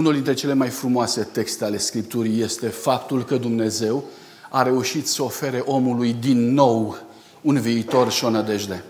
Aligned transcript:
Unul 0.00 0.12
dintre 0.12 0.34
cele 0.34 0.52
mai 0.52 0.68
frumoase 0.68 1.22
texte 1.22 1.64
ale 1.64 1.78
Scripturii 1.78 2.42
este 2.42 2.68
faptul 2.68 3.24
că 3.24 3.36
Dumnezeu 3.36 4.04
a 4.50 4.62
reușit 4.62 5.08
să 5.08 5.22
ofere 5.22 5.62
omului 5.66 6.12
din 6.12 6.52
nou 6.52 6.98
un 7.40 7.60
viitor 7.60 8.10
și 8.10 8.24
o 8.24 8.30
nădejde. 8.30 8.84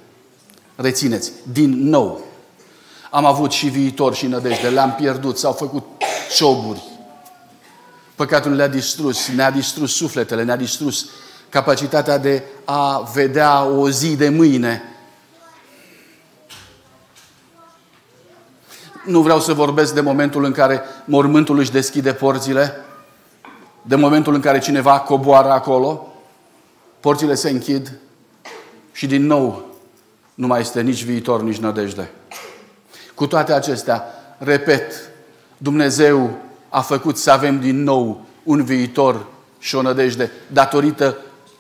Rețineți, 0.77 1.33
din 1.53 1.89
nou. 1.89 2.25
Am 3.11 3.25
avut 3.25 3.51
și 3.51 3.69
viitor 3.69 4.15
și 4.15 4.27
nădejde, 4.27 4.69
le-am 4.69 4.95
pierdut, 4.95 5.39
s-au 5.39 5.53
făcut 5.53 5.85
cioburi. 6.37 6.83
Păcatul 8.15 8.53
le-a 8.53 8.69
distrus, 8.69 9.29
ne-a 9.29 9.51
distrus 9.51 9.95
sufletele, 9.95 10.45
ne-a 10.45 10.57
distrus 10.57 11.07
capacitatea 11.49 12.19
de 12.19 12.43
a 12.65 13.11
vedea 13.15 13.65
o 13.65 13.91
zi 13.91 14.17
de 14.17 14.29
mâine. 14.29 14.83
Nu 19.05 19.21
vreau 19.21 19.41
să 19.41 19.53
vorbesc 19.53 19.95
de 19.95 20.01
momentul 20.01 20.45
în 20.45 20.53
care 20.53 20.83
mormântul 21.05 21.59
își 21.59 21.71
deschide 21.71 22.13
porțile, 22.13 22.73
de 23.83 23.97
momentul 23.97 24.35
în 24.35 24.41
care 24.41 24.59
cineva 24.59 24.99
coboară 24.99 25.51
acolo, 25.51 26.13
porțile 27.01 27.35
se 27.35 27.51
închid 27.51 27.93
și 28.93 29.07
din 29.07 29.27
nou 29.27 29.69
nu 30.35 30.47
mai 30.47 30.61
este 30.61 30.81
nici 30.81 31.05
viitor, 31.05 31.43
nici 31.43 31.59
nădejde. 31.59 32.11
Cu 33.15 33.27
toate 33.27 33.53
acestea, 33.53 34.05
repet, 34.39 34.93
Dumnezeu 35.57 36.31
a 36.69 36.81
făcut 36.81 37.17
să 37.17 37.31
avem 37.31 37.61
din 37.61 37.83
nou 37.83 38.25
un 38.43 38.65
viitor 38.65 39.27
și 39.59 39.75
o 39.75 39.83
nădejde 39.83 40.31
datorită 40.47 41.17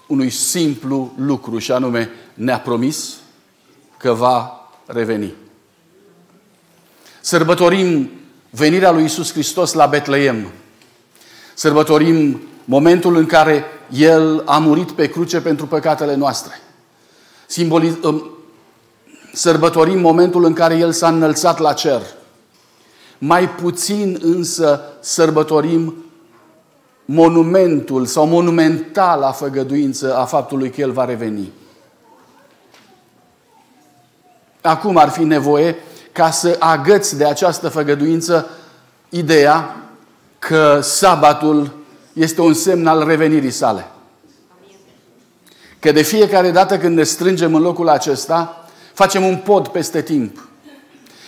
unui 0.06 0.30
simplu 0.30 1.12
lucru 1.16 1.58
și 1.58 1.72
anume 1.72 2.10
ne-a 2.34 2.60
promis 2.60 3.16
că 3.96 4.12
va 4.12 4.68
reveni. 4.86 5.34
Sărbătorim 7.30 8.10
venirea 8.50 8.90
lui 8.90 9.04
Isus 9.04 9.32
Hristos 9.32 9.72
la 9.72 9.86
Betleem. 9.86 10.46
Sărbătorim 11.54 12.40
momentul 12.64 13.16
în 13.16 13.26
care 13.26 13.64
El 13.90 14.42
a 14.46 14.58
murit 14.58 14.90
pe 14.90 15.08
cruce 15.08 15.40
pentru 15.40 15.66
păcatele 15.66 16.14
noastre. 16.14 16.60
Simboliz- 17.46 18.02
um, 18.02 18.30
sărbătorim 19.32 20.00
momentul 20.00 20.44
în 20.44 20.52
care 20.52 20.76
El 20.76 20.92
s-a 20.92 21.08
înălțat 21.08 21.58
la 21.58 21.72
cer. 21.72 22.02
Mai 23.18 23.48
puțin 23.48 24.18
însă 24.22 24.82
sărbătorim 25.00 26.04
monumentul 27.04 28.06
sau 28.06 28.26
monumentala 28.26 29.32
făgăduință 29.32 30.16
a 30.16 30.24
faptului 30.24 30.70
că 30.70 30.80
El 30.80 30.92
va 30.92 31.04
reveni. 31.04 31.52
Acum 34.60 34.96
ar 34.96 35.08
fi 35.08 35.24
nevoie 35.24 35.76
ca 36.12 36.30
să 36.30 36.56
agăți 36.58 37.16
de 37.16 37.24
această 37.24 37.68
făgăduință 37.68 38.48
ideea 39.08 39.76
că 40.38 40.80
sabatul 40.82 41.78
este 42.12 42.40
un 42.40 42.54
semn 42.54 42.86
al 42.86 43.06
revenirii 43.06 43.50
sale. 43.50 43.86
Că 45.78 45.92
de 45.92 46.02
fiecare 46.02 46.50
dată 46.50 46.78
când 46.78 46.96
ne 46.96 47.02
strângem 47.02 47.54
în 47.54 47.62
locul 47.62 47.88
acesta, 47.88 48.64
facem 48.92 49.24
un 49.24 49.36
pod 49.36 49.68
peste 49.68 50.02
timp. 50.02 50.48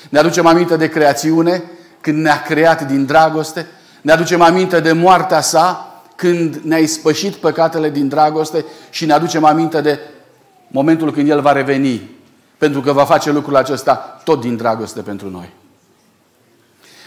Ne 0.08 0.18
aducem 0.18 0.46
aminte 0.46 0.76
de 0.76 0.88
creațiune, 0.88 1.62
când 2.00 2.22
ne-a 2.22 2.42
creat 2.42 2.86
din 2.86 3.04
dragoste, 3.06 3.66
ne 4.00 4.12
aducem 4.12 4.40
aminte 4.40 4.80
de 4.80 4.92
moartea 4.92 5.40
sa, 5.40 5.86
când 6.16 6.54
ne-a 6.54 6.78
ispășit 6.78 7.34
păcatele 7.34 7.90
din 7.90 8.08
dragoste 8.08 8.64
și 8.90 9.06
ne 9.06 9.12
aducem 9.12 9.44
aminte 9.44 9.80
de 9.80 9.98
momentul 10.68 11.12
când 11.12 11.28
El 11.28 11.40
va 11.40 11.52
reveni, 11.52 12.10
pentru 12.62 12.80
că 12.80 12.92
va 12.92 13.04
face 13.04 13.30
lucrul 13.30 13.56
acesta 13.56 14.20
tot 14.24 14.40
din 14.40 14.56
dragoste 14.56 15.00
pentru 15.00 15.30
noi. 15.30 15.52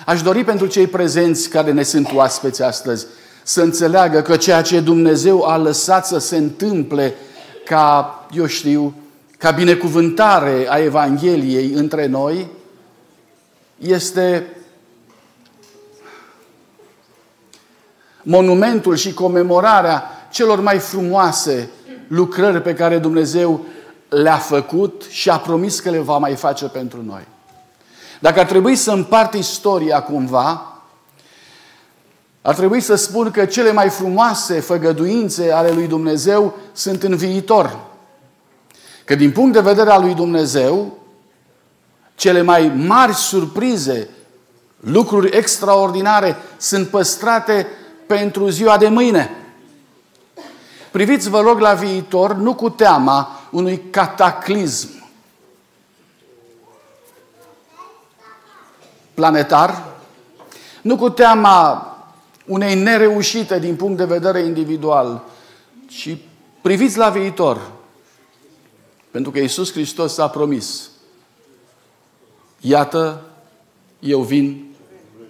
Aș 0.05 0.21
dori 0.21 0.43
pentru 0.43 0.67
cei 0.67 0.87
prezenți 0.87 1.49
care 1.49 1.71
ne 1.71 1.83
sunt 1.83 2.11
oaspeți 2.13 2.63
astăzi 2.63 3.05
să 3.43 3.61
înțeleagă 3.61 4.21
că 4.21 4.37
ceea 4.37 4.61
ce 4.61 4.79
Dumnezeu 4.79 5.43
a 5.43 5.57
lăsat 5.57 6.05
să 6.07 6.17
se 6.17 6.37
întâmple 6.37 7.15
ca, 7.65 8.25
eu 8.31 8.45
știu, 8.45 8.93
ca 9.37 9.51
binecuvântare 9.51 10.65
a 10.69 10.77
Evangheliei 10.77 11.71
între 11.71 12.05
noi, 12.05 12.47
este 13.77 14.47
monumentul 18.21 18.95
și 18.95 19.13
comemorarea 19.13 20.03
celor 20.31 20.59
mai 20.59 20.77
frumoase 20.77 21.69
lucrări 22.07 22.61
pe 22.61 22.73
care 22.73 22.97
Dumnezeu 22.97 23.65
le-a 24.09 24.37
făcut 24.37 25.03
și 25.09 25.29
a 25.29 25.37
promis 25.37 25.79
că 25.79 25.89
le 25.89 25.99
va 25.99 26.17
mai 26.17 26.35
face 26.35 26.65
pentru 26.65 27.03
noi. 27.03 27.27
Dacă 28.19 28.39
ar 28.39 28.45
trebui 28.45 28.75
să 28.75 28.91
împart 28.91 29.33
istoria 29.33 30.01
cumva, 30.01 30.75
ar 32.41 32.55
trebui 32.55 32.81
să 32.81 32.95
spun 32.95 33.31
că 33.31 33.45
cele 33.45 33.71
mai 33.71 33.89
frumoase 33.89 34.59
făgăduințe 34.59 35.51
ale 35.51 35.71
lui 35.71 35.87
Dumnezeu 35.87 36.57
sunt 36.73 37.03
în 37.03 37.15
viitor. 37.15 37.79
Că 39.05 39.15
din 39.15 39.31
punct 39.31 39.53
de 39.53 39.59
vedere 39.59 39.89
al 39.89 40.01
lui 40.01 40.13
Dumnezeu, 40.13 40.97
cele 42.15 42.41
mai 42.41 42.71
mari 42.75 43.13
surprize, 43.13 44.09
lucruri 44.79 45.37
extraordinare 45.37 46.35
sunt 46.57 46.87
păstrate 46.87 47.67
pentru 48.07 48.49
ziua 48.49 48.77
de 48.77 48.87
mâine. 48.87 49.29
Priviți, 50.91 51.29
vă 51.29 51.39
rog, 51.41 51.59
la 51.59 51.73
viitor, 51.73 52.33
nu 52.35 52.53
cu 52.53 52.69
teama 52.69 53.39
unui 53.55 53.81
cataclism 53.89 54.89
planetar, 59.13 59.83
nu 60.81 60.97
cu 60.97 61.09
teama 61.09 61.89
unei 62.45 62.75
nereușite 62.75 63.59
din 63.59 63.75
punct 63.75 63.97
de 63.97 64.05
vedere 64.05 64.39
individual, 64.39 65.23
ci 65.87 66.17
priviți 66.61 66.97
la 66.97 67.09
viitor. 67.09 67.71
Pentru 69.11 69.31
că 69.31 69.39
Iisus 69.39 69.71
Hristos 69.71 70.17
a 70.17 70.29
promis. 70.29 70.89
Iată, 72.59 73.21
eu 73.99 74.21
vin 74.21 74.75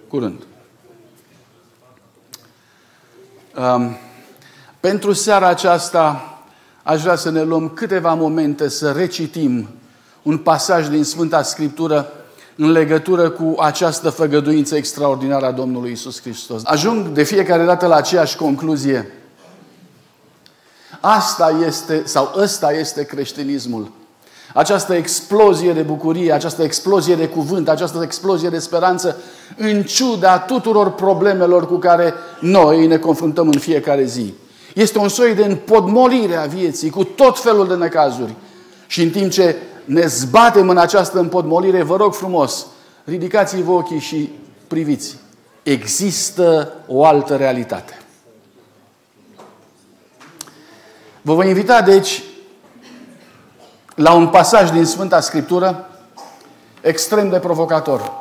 curând. 0.08 0.42
Um, 3.56 3.96
pentru 4.80 5.12
seara 5.12 5.46
aceasta 5.46 6.35
aș 6.86 7.02
vrea 7.02 7.16
să 7.16 7.30
ne 7.30 7.42
luăm 7.42 7.68
câteva 7.68 8.14
momente 8.14 8.68
să 8.68 8.90
recitim 8.90 9.68
un 10.22 10.38
pasaj 10.38 10.88
din 10.88 11.04
Sfânta 11.04 11.42
Scriptură 11.42 12.12
în 12.56 12.70
legătură 12.70 13.30
cu 13.30 13.54
această 13.58 14.10
făgăduință 14.10 14.76
extraordinară 14.76 15.46
a 15.46 15.50
Domnului 15.50 15.90
Isus 15.90 16.20
Hristos. 16.20 16.62
Ajung 16.64 17.06
de 17.08 17.22
fiecare 17.22 17.64
dată 17.64 17.86
la 17.86 17.94
aceeași 17.94 18.36
concluzie. 18.36 19.12
Asta 21.00 21.56
este, 21.66 22.02
sau 22.04 22.32
ăsta 22.36 22.72
este 22.72 23.04
creștinismul. 23.04 23.90
Această 24.54 24.94
explozie 24.94 25.72
de 25.72 25.82
bucurie, 25.82 26.32
această 26.32 26.62
explozie 26.62 27.14
de 27.14 27.28
cuvânt, 27.28 27.68
această 27.68 28.02
explozie 28.02 28.48
de 28.48 28.58
speranță, 28.58 29.16
în 29.56 29.82
ciuda 29.82 30.38
tuturor 30.38 30.90
problemelor 30.90 31.66
cu 31.66 31.76
care 31.76 32.14
noi 32.40 32.86
ne 32.86 32.98
confruntăm 32.98 33.48
în 33.48 33.58
fiecare 33.58 34.04
zi. 34.04 34.34
Este 34.76 34.98
un 34.98 35.08
soi 35.08 35.34
de 35.34 35.44
împodmolire 35.44 36.36
a 36.36 36.46
vieții 36.46 36.90
cu 36.90 37.04
tot 37.04 37.40
felul 37.40 37.68
de 37.68 37.74
necazuri. 37.74 38.34
Și 38.86 39.02
în 39.02 39.10
timp 39.10 39.30
ce 39.30 39.56
ne 39.84 40.06
zbatem 40.06 40.68
în 40.68 40.78
această 40.78 41.18
împodmolire, 41.18 41.82
vă 41.82 41.96
rog 41.96 42.14
frumos, 42.14 42.66
ridicați-vă 43.04 43.72
ochii 43.72 43.98
și 43.98 44.32
priviți. 44.66 45.16
Există 45.62 46.72
o 46.86 47.04
altă 47.04 47.36
realitate. 47.36 47.98
Vă 51.22 51.34
voi 51.34 51.48
invita, 51.48 51.82
deci, 51.82 52.22
la 53.94 54.12
un 54.12 54.28
pasaj 54.28 54.70
din 54.70 54.84
Sfânta 54.84 55.20
Scriptură 55.20 55.88
extrem 56.80 57.28
de 57.28 57.38
provocator. 57.38 58.12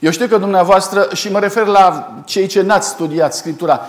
Eu 0.00 0.10
știu 0.10 0.26
că 0.26 0.38
dumneavoastră, 0.38 1.08
și 1.14 1.30
mă 1.30 1.38
refer 1.38 1.66
la 1.66 2.14
cei 2.24 2.46
ce 2.46 2.62
n-ați 2.62 2.88
studiat 2.88 3.34
Scriptura, 3.34 3.86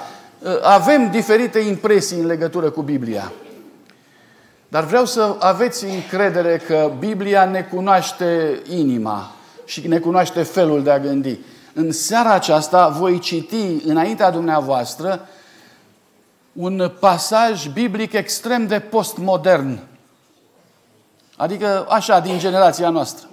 avem 0.62 1.12
diferite 1.12 1.59
impresii 1.59 2.19
în 2.19 2.25
legătură 2.25 2.69
cu 2.69 2.81
Biblia. 2.81 3.31
Dar 4.68 4.83
vreau 4.83 5.06
să 5.06 5.36
aveți 5.39 5.86
încredere 5.86 6.57
că 6.57 6.91
Biblia 7.00 7.45
ne 7.45 7.62
cunoaște 7.62 8.62
inima 8.69 9.31
și 9.65 9.88
ne 9.88 10.00
cunoaște 10.00 10.44
felul 10.44 10.83
de 10.83 10.91
a 10.91 11.00
gândi. 11.00 11.39
În 11.74 11.91
seara 11.91 12.33
aceasta 12.33 12.88
voi 12.88 13.19
citi 13.19 13.81
înaintea 13.86 14.31
dumneavoastră 14.31 15.27
un 16.53 16.91
pasaj 17.00 17.68
biblic 17.68 18.13
extrem 18.13 18.68
de 18.68 18.80
postmodern. 18.80 19.80
Adică 21.38 21.86
așa, 21.89 22.19
din 22.19 22.39
generația 22.39 22.89
noastră. 22.89 23.27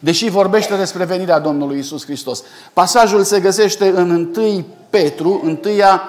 Deși 0.00 0.28
vorbește 0.28 0.76
despre 0.76 1.04
venirea 1.04 1.38
Domnului 1.38 1.78
Isus 1.78 2.04
Hristos. 2.04 2.42
Pasajul 2.72 3.22
se 3.22 3.40
găsește 3.40 3.88
în 3.88 4.32
1 4.36 4.64
Petru, 4.90 5.40
întâia 5.44 6.02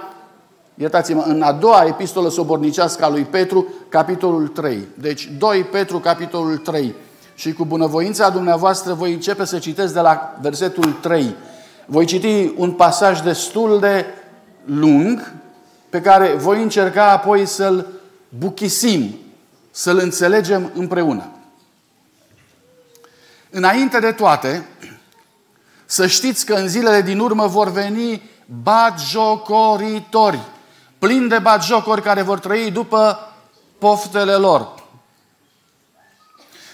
iertați-mă, 0.75 1.23
în 1.27 1.41
a 1.41 1.51
doua 1.51 1.85
epistolă 1.87 2.29
sobornicească 2.29 3.05
a 3.05 3.09
lui 3.09 3.23
Petru, 3.23 3.67
capitolul 3.89 4.47
3. 4.47 4.87
Deci 4.93 5.31
2 5.37 5.63
Petru, 5.63 5.99
capitolul 5.99 6.57
3. 6.57 6.95
și 7.35 7.53
cu 7.53 7.65
bunăvoința 7.65 8.29
dumneavoastră 8.29 8.93
voi 8.93 9.13
începe 9.13 9.45
să 9.45 9.57
citesc 9.57 9.93
de 9.93 9.99
la 9.99 10.37
versetul 10.41 10.91
3. 11.01 11.35
Voi 11.85 12.05
citi 12.05 12.53
un 12.57 12.71
pasaj 12.71 13.21
destul 13.21 13.79
de 13.79 14.05
lung 14.65 15.33
pe 15.89 16.01
care 16.01 16.33
voi 16.33 16.61
încerca 16.61 17.11
apoi 17.11 17.45
să-l 17.45 17.87
buchisim, 18.39 19.15
să-l 19.71 19.97
înțelegem 19.97 20.71
împreună. 20.73 21.27
Înainte 23.55 23.99
de 23.99 24.11
toate, 24.11 24.67
să 25.85 26.07
știți 26.07 26.45
că 26.45 26.53
în 26.53 26.67
zilele 26.67 27.01
din 27.01 27.19
urmă 27.19 27.47
vor 27.47 27.71
veni 27.71 28.21
batjocoritori, 28.63 30.39
plini 30.99 31.29
de 31.29 31.39
batjocori 31.39 32.01
care 32.01 32.21
vor 32.21 32.39
trăi 32.39 32.71
după 32.71 33.31
poftele 33.77 34.33
lor. 34.33 34.73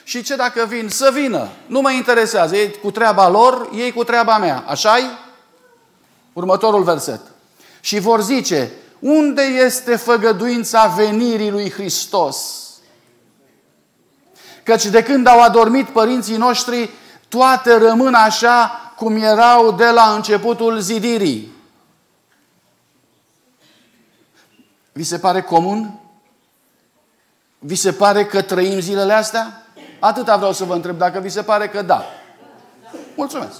Și 0.04 0.24
ce 0.24 0.36
dacă 0.36 0.66
vin? 0.66 0.90
Să 0.90 1.12
vină. 1.14 1.48
Nu 1.66 1.82
mă 1.82 1.92
interesează. 1.92 2.56
Ei 2.56 2.80
cu 2.82 2.92
treaba 2.92 3.30
lor, 3.30 3.70
ei 3.76 3.92
cu 3.92 4.04
treaba 4.04 4.38
mea. 4.38 4.64
așa 4.68 4.98
-i? 4.98 5.04
Următorul 6.34 6.84
verset. 6.84 7.22
Și 7.80 8.00
vor 8.00 8.22
zice, 8.22 8.72
unde 9.00 9.42
este 9.42 9.96
făgăduința 9.96 10.88
venirii 10.88 11.52
lui 11.52 11.72
Hristos? 11.72 12.69
Căci 14.70 14.86
de 14.86 15.04
când 15.04 15.28
au 15.28 15.42
adormit 15.42 15.88
părinții 15.88 16.38
noștri, 16.38 16.90
toate 17.28 17.78
rămân 17.78 18.14
așa 18.14 18.72
cum 18.96 19.16
erau 19.16 19.72
de 19.72 19.90
la 19.90 20.14
începutul 20.16 20.80
zidirii. 20.80 21.52
Vi 24.92 25.04
se 25.04 25.20
pare 25.20 25.42
comun? 25.42 26.00
Vi 27.60 27.76
se 27.76 27.92
pare 27.92 28.26
că 28.26 28.42
trăim 28.42 28.80
zilele 28.80 29.14
astea? 29.14 29.66
Atâta 30.00 30.36
vreau 30.36 30.54
să 30.54 30.64
vă 30.64 30.74
întreb 30.74 30.98
dacă 30.98 31.20
vi 31.20 31.30
se 31.30 31.42
pare 31.42 31.68
că 31.68 31.82
da. 31.82 32.06
Mulțumesc. 33.16 33.58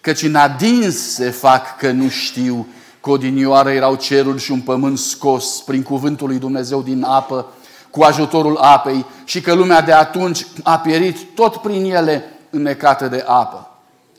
Căci 0.00 0.22
în 0.22 0.34
adins 0.34 1.14
se 1.14 1.30
fac 1.30 1.76
că 1.76 1.90
nu 1.90 2.08
știu 2.08 2.66
că 3.00 3.10
odinioară 3.10 3.70
erau 3.70 3.94
cerul 3.94 4.38
și 4.38 4.50
un 4.50 4.60
pământ 4.60 4.98
scos 4.98 5.62
prin 5.62 5.82
cuvântul 5.82 6.28
lui 6.28 6.38
Dumnezeu 6.38 6.82
din 6.82 7.02
apă, 7.02 7.46
cu 7.94 8.02
ajutorul 8.02 8.56
apei 8.56 9.06
și 9.24 9.40
că 9.40 9.52
lumea 9.52 9.80
de 9.80 9.92
atunci 9.92 10.46
a 10.62 10.78
pierit 10.78 11.34
tot 11.34 11.56
prin 11.56 11.84
ele 11.84 12.24
înnecată 12.50 13.08
de 13.08 13.24
apă. 13.26 13.70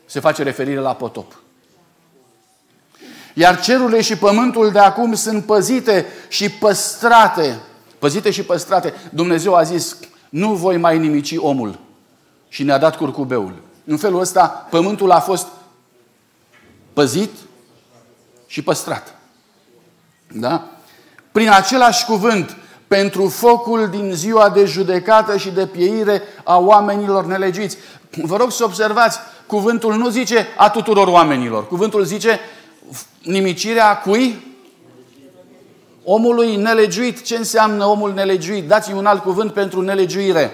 Se 0.06 0.19
face 0.19 0.44
referire 0.44 0.80
la 0.80 0.94
potop. 0.94 1.36
Iar 3.33 3.62
cerurile 3.62 4.01
și 4.01 4.18
pământul 4.18 4.72
de 4.72 4.80
acum 4.80 5.13
sunt 5.13 5.45
păzite 5.45 6.06
și 6.27 6.50
păstrate. 6.50 7.60
Păzite 8.00 8.31
și 8.31 8.44
păstrate. 8.44 8.94
Dumnezeu 9.10 9.56
a 9.56 9.63
zis, 9.63 9.98
nu 10.30 10.54
voi 10.54 10.78
mai 10.78 10.98
nimici 10.98 11.36
omul. 11.38 11.80
Și 12.48 12.63
ne-a 12.63 12.78
dat 12.78 12.95
curcubeul. 12.95 13.62
În 13.86 13.98
felul 13.98 14.19
ăsta, 14.19 14.68
pământul 14.69 15.12
a 15.12 15.19
fost 15.19 15.48
păzit 16.94 17.31
și 18.48 18.62
păstrat. 18.62 19.16
Da? 20.33 20.68
Prin 21.31 21.50
același 21.50 22.06
cuvânt, 22.06 22.56
pentru 22.95 23.27
focul 23.27 23.88
din 23.89 24.12
ziua 24.13 24.50
de 24.50 24.65
judecată 24.65 25.38
și 25.38 25.50
de 25.50 25.65
pieire 25.65 26.21
a 26.44 26.59
oamenilor 26.59 27.25
nelegiți. 27.25 27.77
Vă 28.21 28.38
rog 28.38 28.51
să 28.51 28.63
observați, 28.63 29.19
cuvântul 29.45 29.95
nu 29.95 30.09
zice 30.09 30.47
a 30.57 30.69
tuturor 30.69 31.07
oamenilor. 31.07 31.68
Cuvântul 31.68 32.03
zice 32.03 32.39
nimicirea 33.21 33.97
cui? 33.97 34.56
Omului 36.03 36.56
nelegiuit. 36.56 37.21
Ce 37.21 37.36
înseamnă 37.36 37.86
omul 37.86 38.13
nelegiuit? 38.13 38.68
Dați-mi 38.68 38.97
un 38.97 39.06
alt 39.06 39.21
cuvânt 39.21 39.53
pentru 39.53 39.81
nelegiuire. 39.81 40.51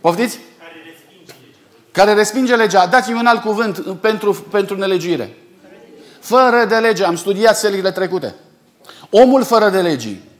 Poftiți? 0.00 0.38
Care 0.58 0.72
respinge 0.82 1.26
legea. 1.34 1.58
Care 1.92 2.12
respinge 2.14 2.54
legea. 2.54 2.86
Dați-mi 2.86 3.18
un 3.18 3.26
alt 3.26 3.40
cuvânt 3.40 3.78
pentru, 4.00 4.32
pentru 4.50 4.76
nelegiuire. 4.76 5.36
Fără 6.20 6.64
de 6.68 6.76
lege. 6.76 7.04
Am 7.04 7.16
studiat 7.16 7.56
selile 7.56 7.90
trecute. 7.90 8.34
Omul 9.10 9.44
fără 9.44 9.68
de 9.68 9.80
legii. 9.80 10.34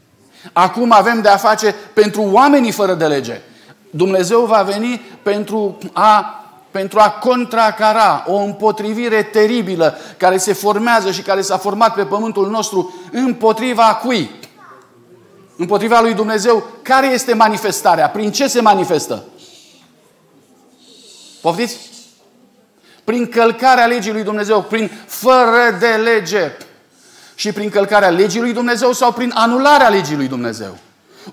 Acum 0.53 0.93
avem 0.93 1.21
de 1.21 1.29
a 1.29 1.37
face 1.37 1.75
pentru 1.93 2.23
oamenii 2.23 2.71
fără 2.71 2.95
de 2.95 3.07
lege. 3.07 3.41
Dumnezeu 3.91 4.45
va 4.45 4.63
veni 4.63 5.01
pentru 5.23 5.79
a, 5.93 6.45
pentru 6.71 6.99
a 6.99 7.11
contracara 7.11 8.25
o 8.27 8.37
împotrivire 8.37 9.23
teribilă 9.23 9.99
care 10.17 10.37
se 10.37 10.53
formează 10.53 11.11
și 11.11 11.23
care 11.23 11.41
s-a 11.41 11.57
format 11.57 11.95
pe 11.95 12.05
pământul 12.05 12.51
nostru 12.51 12.95
împotriva 13.13 13.95
cui? 13.95 14.31
Împotriva 15.57 16.01
lui 16.01 16.15
Dumnezeu. 16.15 16.67
Care 16.83 17.07
este 17.07 17.35
manifestarea? 17.35 18.09
Prin 18.09 18.33
ce 18.33 18.47
se 18.47 18.61
manifestă? 18.61 19.25
Poftiți? 21.41 21.79
Prin 23.05 23.29
călcarea 23.29 23.87
legii 23.87 24.13
lui 24.13 24.23
Dumnezeu, 24.23 24.63
prin 24.63 24.91
fără 25.07 25.77
de 25.79 25.87
lege. 25.87 26.53
Și 27.37 27.53
prin 27.53 27.71
călcarea 27.71 28.09
legii 28.09 28.41
lui 28.41 28.53
Dumnezeu 28.53 28.93
sau 28.93 29.13
prin 29.13 29.33
anularea 29.35 29.89
legii 29.89 30.17
lui 30.17 30.29
Dumnezeu. 30.29 30.79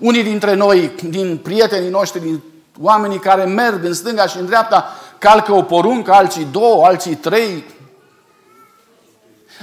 Unii 0.00 0.22
dintre 0.22 0.54
noi, 0.54 0.92
din 1.08 1.40
prietenii 1.42 1.90
noștri, 1.90 2.20
din 2.20 2.42
oamenii 2.80 3.18
care 3.18 3.44
merg 3.44 3.84
în 3.84 3.94
stânga 3.94 4.26
și 4.26 4.38
în 4.38 4.46
dreapta, 4.46 4.92
calcă 5.18 5.52
o 5.52 5.62
poruncă, 5.62 6.12
alții 6.12 6.48
două, 6.50 6.86
alții 6.86 7.14
trei. 7.14 7.64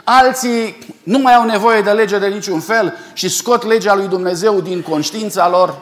Alții 0.03 0.87
nu 1.03 1.19
mai 1.19 1.33
au 1.33 1.45
nevoie 1.45 1.81
de 1.81 1.91
lege 1.91 2.19
de 2.19 2.27
niciun 2.27 2.59
fel 2.59 2.97
și 3.13 3.29
scot 3.29 3.65
legea 3.65 3.95
lui 3.95 4.07
Dumnezeu 4.07 4.61
din 4.61 4.81
conștiința 4.81 5.49
lor. 5.49 5.79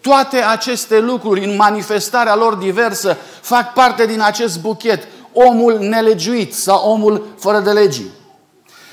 Toate 0.00 0.36
aceste 0.36 1.00
lucruri, 1.00 1.44
în 1.44 1.56
manifestarea 1.56 2.36
lor 2.36 2.54
diversă, 2.54 3.16
fac 3.40 3.72
parte 3.72 4.06
din 4.06 4.20
acest 4.20 4.60
buchet. 4.60 5.08
Omul 5.32 5.78
nelegiuit 5.78 6.54
sau 6.54 6.90
omul 6.90 7.26
fără 7.38 7.60
de 7.60 7.70
legii. 7.70 8.10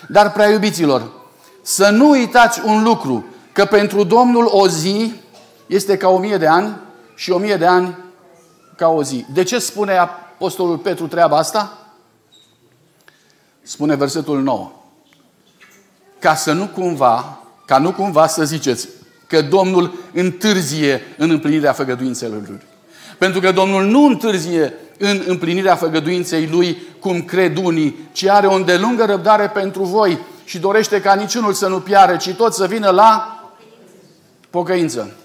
Dar, 0.08 0.32
prea 0.32 0.50
iubiților, 0.50 1.12
să 1.62 1.90
nu 1.90 2.10
uitați 2.10 2.62
un 2.66 2.84
lucru, 2.84 3.26
că 3.52 3.66
pentru 3.66 4.04
Domnul 4.04 4.48
o 4.52 4.68
zi 4.68 5.14
este 5.66 5.98
ca 5.98 6.08
o 6.08 6.18
mie 6.18 6.38
de 6.38 6.48
ani 6.48 6.76
și 7.16 7.32
o 7.32 7.38
mie 7.38 7.56
de 7.56 7.66
ani 7.66 7.98
ca 8.76 8.88
o 8.88 9.04
zi. 9.04 9.26
De 9.34 9.44
ce 9.44 9.60
spune 9.60 9.98
Apostolul 9.98 10.78
Petru 10.78 11.08
treaba 11.08 11.38
asta? 11.38 11.78
Spune 13.62 13.96
versetul 13.96 14.42
9. 14.42 14.72
Ca 16.20 16.36
să 16.36 16.52
nu 16.52 16.68
cumva, 16.68 17.40
ca 17.66 17.78
nu 17.78 17.92
cumva 17.92 18.28
să 18.28 18.44
ziceți 18.44 18.88
că 19.28 19.42
Domnul 19.42 19.94
întârzie 20.14 21.02
în 21.18 21.30
împlinirea 21.30 21.74
făgăduințelor 21.74 22.42
Lui. 22.48 22.62
Pentru 23.18 23.40
că 23.40 23.52
Domnul 23.52 23.84
nu 23.84 24.06
întârzie 24.06 24.74
în 24.98 25.24
împlinirea 25.28 25.76
făgăduinței 25.76 26.48
Lui, 26.48 26.78
cum 27.00 27.22
cred 27.22 27.58
unii, 27.58 28.10
ci 28.12 28.26
are 28.26 28.48
o 28.48 28.54
îndelungă 28.54 29.06
răbdare 29.06 29.48
pentru 29.48 29.84
voi 29.84 30.20
și 30.46 30.60
dorește 30.60 31.02
ca 31.02 31.14
niciunul 31.14 31.54
să 31.54 31.68
nu 31.68 31.80
piare, 31.80 32.18
ci 32.18 32.34
tot 32.34 32.54
să 32.54 32.68
vină 32.68 32.90
la 32.90 33.40
pocăință. 34.50 35.16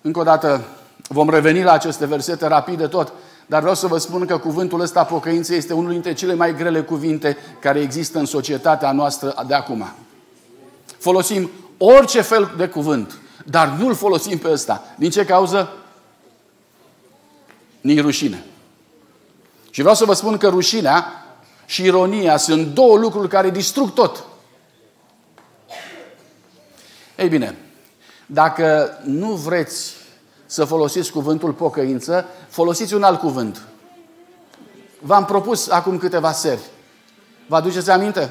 Încă 0.00 0.20
o 0.20 0.22
dată 0.22 0.64
vom 1.08 1.30
reveni 1.30 1.62
la 1.62 1.72
aceste 1.72 2.06
versete 2.06 2.46
rapid 2.46 2.78
de 2.78 2.86
tot, 2.86 3.12
dar 3.46 3.60
vreau 3.60 3.74
să 3.74 3.86
vă 3.86 3.98
spun 3.98 4.26
că 4.26 4.38
cuvântul 4.38 4.80
ăsta, 4.80 5.04
pocăință, 5.04 5.54
este 5.54 5.72
unul 5.72 5.90
dintre 5.90 6.12
cele 6.12 6.34
mai 6.34 6.54
grele 6.54 6.80
cuvinte 6.80 7.36
care 7.60 7.80
există 7.80 8.18
în 8.18 8.24
societatea 8.24 8.92
noastră 8.92 9.34
de 9.46 9.54
acum. 9.54 9.92
Folosim 10.98 11.50
orice 11.78 12.20
fel 12.20 12.54
de 12.56 12.68
cuvânt, 12.68 13.18
dar 13.44 13.68
nu-l 13.78 13.94
folosim 13.94 14.38
pe 14.38 14.50
ăsta. 14.50 14.84
Din 14.96 15.10
ce 15.10 15.24
cauză? 15.24 15.72
Ni 17.86 18.00
rușine. 18.00 18.44
Și 19.70 19.80
vreau 19.80 19.94
să 19.94 20.04
vă 20.04 20.12
spun 20.12 20.36
că 20.36 20.48
rușinea 20.48 21.06
și 21.66 21.82
ironia 21.82 22.36
sunt 22.36 22.66
două 22.66 22.96
lucruri 22.96 23.28
care 23.28 23.50
distrug 23.50 23.92
tot. 23.92 24.24
Ei 27.16 27.28
bine, 27.28 27.56
dacă 28.26 28.98
nu 29.04 29.32
vreți 29.32 29.92
să 30.46 30.64
folosiți 30.64 31.10
cuvântul 31.10 31.52
pocăință, 31.52 32.26
folosiți 32.48 32.94
un 32.94 33.02
alt 33.02 33.18
cuvânt. 33.18 33.62
V-am 35.00 35.24
propus 35.24 35.68
acum 35.68 35.98
câteva 35.98 36.32
seri. 36.32 36.62
Vă 37.46 37.56
aduceți 37.56 37.90
aminte? 37.90 38.30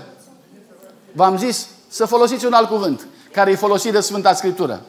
V-am 1.11 1.37
zis 1.37 1.67
să 1.87 2.05
folosiți 2.05 2.45
un 2.45 2.53
alt 2.53 2.67
cuvânt 2.67 3.07
care 3.31 3.51
e 3.51 3.55
folosit 3.55 3.91
de 3.91 3.99
Sfânta 3.99 4.33
Scriptură. 4.33 4.81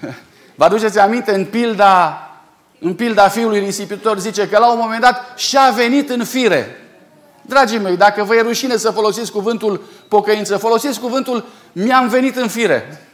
Vă 0.56 0.64
aduceți 0.64 0.98
aminte 0.98 1.34
în 1.34 1.44
pilda, 1.44 2.24
în 2.80 2.94
pilda 2.94 3.28
fiului 3.28 3.58
risipitor 3.58 4.18
zice 4.18 4.48
că 4.48 4.58
la 4.58 4.72
un 4.72 4.78
moment 4.78 5.00
dat 5.00 5.32
și-a 5.36 5.72
venit 5.74 6.10
în 6.10 6.24
fire. 6.24 6.84
Dragii 7.42 7.78
mei, 7.78 7.96
dacă 7.96 8.24
vă 8.24 8.34
e 8.34 8.40
rușine 8.40 8.76
să 8.76 8.90
folosiți 8.90 9.32
cuvântul 9.32 9.82
pocăință, 10.08 10.56
folosiți 10.56 11.00
cuvântul 11.00 11.44
mi-am 11.72 12.08
venit 12.08 12.36
în 12.36 12.48
fire. 12.48 13.04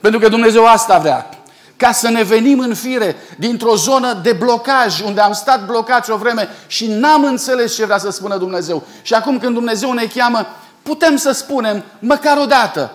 Pentru 0.00 0.20
că 0.20 0.28
Dumnezeu 0.28 0.66
asta 0.66 0.98
vrea. 0.98 1.28
Ca 1.76 1.92
să 1.92 2.08
ne 2.08 2.22
venim 2.22 2.58
în 2.58 2.74
fire 2.74 3.16
dintr-o 3.38 3.76
zonă 3.76 4.20
de 4.22 4.32
blocaj, 4.32 5.00
unde 5.00 5.20
am 5.20 5.32
stat 5.32 5.66
blocați 5.66 6.10
o 6.10 6.16
vreme 6.16 6.48
și 6.66 6.86
n-am 6.86 7.24
înțeles 7.24 7.74
ce 7.74 7.84
vrea 7.84 7.98
să 7.98 8.10
spună 8.10 8.36
Dumnezeu. 8.36 8.82
Și 9.02 9.14
acum 9.14 9.38
când 9.38 9.54
Dumnezeu 9.54 9.92
ne 9.92 10.06
cheamă, 10.14 10.46
putem 10.82 11.16
să 11.16 11.30
spunem, 11.32 11.84
măcar 11.98 12.38
o 12.38 12.46
dată, 12.46 12.90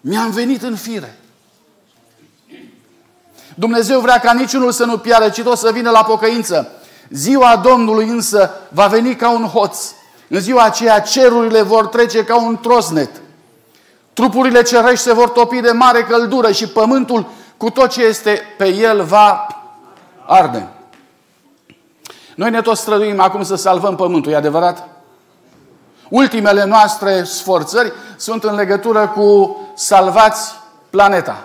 mi-am 0.00 0.30
venit 0.30 0.62
în 0.62 0.76
fire. 0.76 1.16
Dumnezeu 3.54 4.00
vrea 4.00 4.18
ca 4.18 4.32
niciunul 4.32 4.72
să 4.72 4.84
nu 4.84 4.98
piară, 4.98 5.28
ci 5.28 5.42
tot 5.42 5.58
să 5.58 5.70
vină 5.72 5.90
la 5.90 6.04
pocăință. 6.04 6.70
Ziua 7.10 7.56
Domnului 7.56 8.08
însă 8.08 8.50
va 8.68 8.86
veni 8.86 9.16
ca 9.16 9.30
un 9.30 9.44
hoț. 9.44 9.78
În 10.28 10.40
ziua 10.40 10.62
aceea 10.62 11.00
cerurile 11.00 11.62
vor 11.62 11.86
trece 11.86 12.24
ca 12.24 12.36
un 12.36 12.56
trosnet. 12.56 13.10
Trupurile 14.12 14.62
cerești 14.62 15.04
se 15.04 15.12
vor 15.12 15.28
topi 15.28 15.60
de 15.60 15.70
mare 15.70 16.02
căldură 16.02 16.52
și 16.52 16.68
pământul 16.68 17.26
cu 17.56 17.70
tot 17.70 17.90
ce 17.90 18.02
este 18.02 18.40
pe 18.58 18.68
el 18.68 19.02
va 19.02 19.46
arde. 20.26 20.68
Noi 22.34 22.50
ne 22.50 22.60
tot 22.60 22.76
străduim 22.76 23.20
acum 23.20 23.42
să 23.42 23.54
salvăm 23.54 23.96
pământul, 23.96 24.32
e 24.32 24.36
adevărat? 24.36 24.88
Ultimele 26.08 26.64
noastre 26.64 27.24
sforțări 27.24 27.92
sunt 28.16 28.44
în 28.44 28.54
legătură 28.54 29.08
cu 29.08 29.56
salvați 29.74 30.52
planeta. 30.90 31.44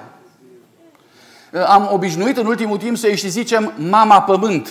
Am 1.66 1.90
obișnuit 1.92 2.38
în 2.38 2.46
ultimul 2.46 2.78
timp 2.78 2.98
să-i 2.98 3.18
și 3.18 3.30
zicem 3.30 3.74
mama 3.76 4.22
pământ. 4.22 4.70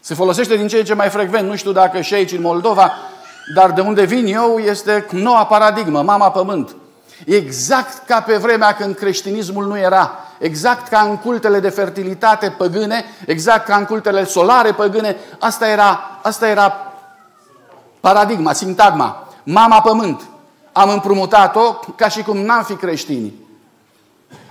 Se 0.00 0.14
folosește 0.14 0.56
din 0.56 0.68
ce 0.68 0.76
în 0.76 0.84
ce 0.84 0.94
mai 0.94 1.08
frecvent, 1.08 1.48
nu 1.48 1.56
știu 1.56 1.72
dacă 1.72 2.00
și 2.00 2.14
aici 2.14 2.32
în 2.32 2.40
Moldova, 2.40 2.92
dar 3.54 3.70
de 3.70 3.80
unde 3.80 4.04
vin 4.04 4.26
eu 4.26 4.58
este 4.58 5.06
noua 5.10 5.46
paradigmă, 5.46 6.02
mama 6.02 6.30
pământ. 6.30 6.76
Exact 7.24 8.06
ca 8.06 8.20
pe 8.20 8.36
vremea 8.36 8.74
când 8.74 8.94
creștinismul 8.94 9.66
nu 9.66 9.78
era, 9.78 10.18
exact 10.38 10.88
ca 10.88 11.00
în 11.00 11.16
cultele 11.16 11.60
de 11.60 11.68
fertilitate 11.68 12.50
păgâne, 12.50 13.04
exact 13.26 13.66
ca 13.66 13.76
în 13.76 13.84
cultele 13.84 14.24
solare 14.24 14.72
păgâne, 14.72 15.16
asta 15.38 15.68
era, 15.68 16.18
asta 16.22 16.48
era 16.48 16.92
paradigma, 18.00 18.52
sintagma. 18.52 19.28
Mama 19.42 19.80
pământ. 19.80 20.22
Am 20.76 20.90
împrumutat-o 20.90 21.72
ca 21.72 22.08
și 22.08 22.22
cum 22.22 22.38
n-am 22.38 22.64
fi 22.64 22.74
creștini. 22.74 23.32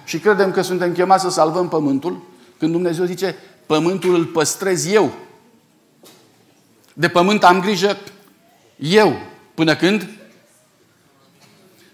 Și 0.04 0.20
credem 0.20 0.52
că 0.52 0.62
suntem 0.62 0.94
chemați 0.94 1.24
să 1.24 1.30
salvăm 1.30 1.68
pământul, 1.68 2.22
când 2.58 2.72
Dumnezeu 2.72 3.06
zice, 3.06 3.36
pământul 3.66 4.16
îl 4.16 4.26
păstrez 4.26 4.86
eu. 4.86 5.14
De 6.94 7.10
pământ 7.10 7.44
am 7.44 7.62
grijă 7.62 7.98
eu. 8.76 9.16
Până 9.54 9.76
când? 9.76 10.10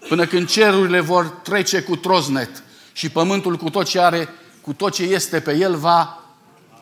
Până 0.08 0.26
când 0.26 0.48
cerurile 0.48 1.00
vor 1.00 1.26
trece 1.26 1.82
cu 1.82 1.96
troznet 1.96 2.62
și 2.92 3.10
pământul 3.10 3.56
cu 3.56 3.70
tot 3.70 3.86
ce 3.86 4.00
are, 4.00 4.28
cu 4.60 4.72
tot 4.72 4.92
ce 4.92 5.02
este 5.02 5.40
pe 5.40 5.56
el 5.56 5.76
va 5.76 6.24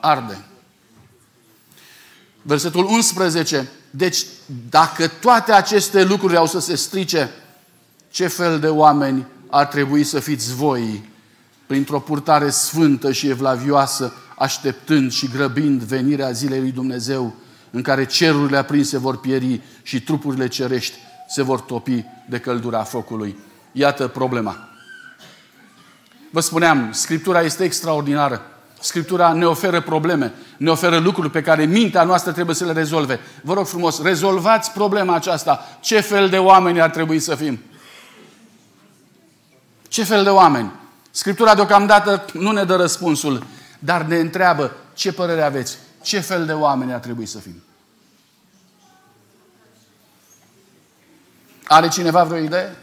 arde. 0.01 0.45
Versetul 2.43 2.85
11. 2.85 3.71
Deci, 3.91 4.27
dacă 4.71 5.07
toate 5.07 5.53
aceste 5.53 6.03
lucruri 6.03 6.37
au 6.37 6.47
să 6.47 6.61
se 6.61 6.75
strice, 6.75 7.31
ce 8.11 8.27
fel 8.27 8.59
de 8.59 8.69
oameni 8.69 9.27
ar 9.51 9.67
trebui 9.67 10.05
să 10.05 10.21
fiți 10.21 10.55
voi 10.55 11.09
printr-o 11.67 12.01
purtare 12.01 12.51
sfântă 12.51 13.13
și 13.13 13.29
evlavioasă, 13.29 14.13
așteptând 14.39 15.13
și 15.13 15.29
grăbind 15.29 15.83
venirea 15.83 16.31
zilei 16.31 16.61
lui 16.61 16.71
Dumnezeu, 16.71 17.35
în 17.71 17.83
care 17.83 18.05
cerurile 18.05 18.57
aprinse 18.57 18.99
vor 18.99 19.19
pieri 19.19 19.61
și 19.83 20.03
trupurile 20.03 20.49
cerești 20.49 20.97
se 21.29 21.43
vor 21.43 21.61
topi 21.61 22.05
de 22.29 22.39
căldura 22.39 22.83
focului. 22.83 23.39
Iată 23.73 24.09
problema. 24.09 24.69
Vă 26.31 26.41
spuneam, 26.41 26.89
Scriptura 26.93 27.41
este 27.41 27.65
extraordinară. 27.65 28.43
Scriptura 28.81 29.33
ne 29.33 29.47
oferă 29.47 29.81
probleme, 29.81 30.33
ne 30.57 30.71
oferă 30.71 30.99
lucruri 30.99 31.31
pe 31.31 31.43
care 31.43 31.65
mintea 31.65 32.03
noastră 32.03 32.33
trebuie 32.33 32.55
să 32.55 32.65
le 32.65 32.73
rezolve. 32.73 33.21
Vă 33.43 33.55
rog 33.55 33.67
frumos, 33.67 34.03
rezolvați 34.03 34.73
problema 34.73 35.15
aceasta. 35.15 35.79
Ce 35.81 36.01
fel 36.01 36.29
de 36.29 36.39
oameni 36.39 36.81
ar 36.81 36.91
trebui 36.91 37.19
să 37.19 37.35
fim? 37.35 37.59
Ce 39.91 40.05
fel 40.05 40.25
de 40.25 40.31
oameni? 40.31 40.73
Scriptura 41.11 41.55
deocamdată 41.55 42.25
nu 42.33 42.53
ne 42.53 42.65
dă 42.65 42.77
răspunsul, 42.77 43.47
dar 43.79 44.03
ne 44.03 44.17
întreabă 44.17 44.77
ce 44.95 45.13
părere 45.13 45.43
aveți, 45.43 45.79
ce 46.03 46.21
fel 46.21 46.47
de 46.47 46.53
oameni 46.53 46.93
ar 46.93 46.99
trebui 46.99 47.27
să 47.27 47.39
fim. 47.39 47.63
Are 51.67 51.89
cineva 51.89 52.25
vreo 52.25 52.39
idee? 52.39 52.77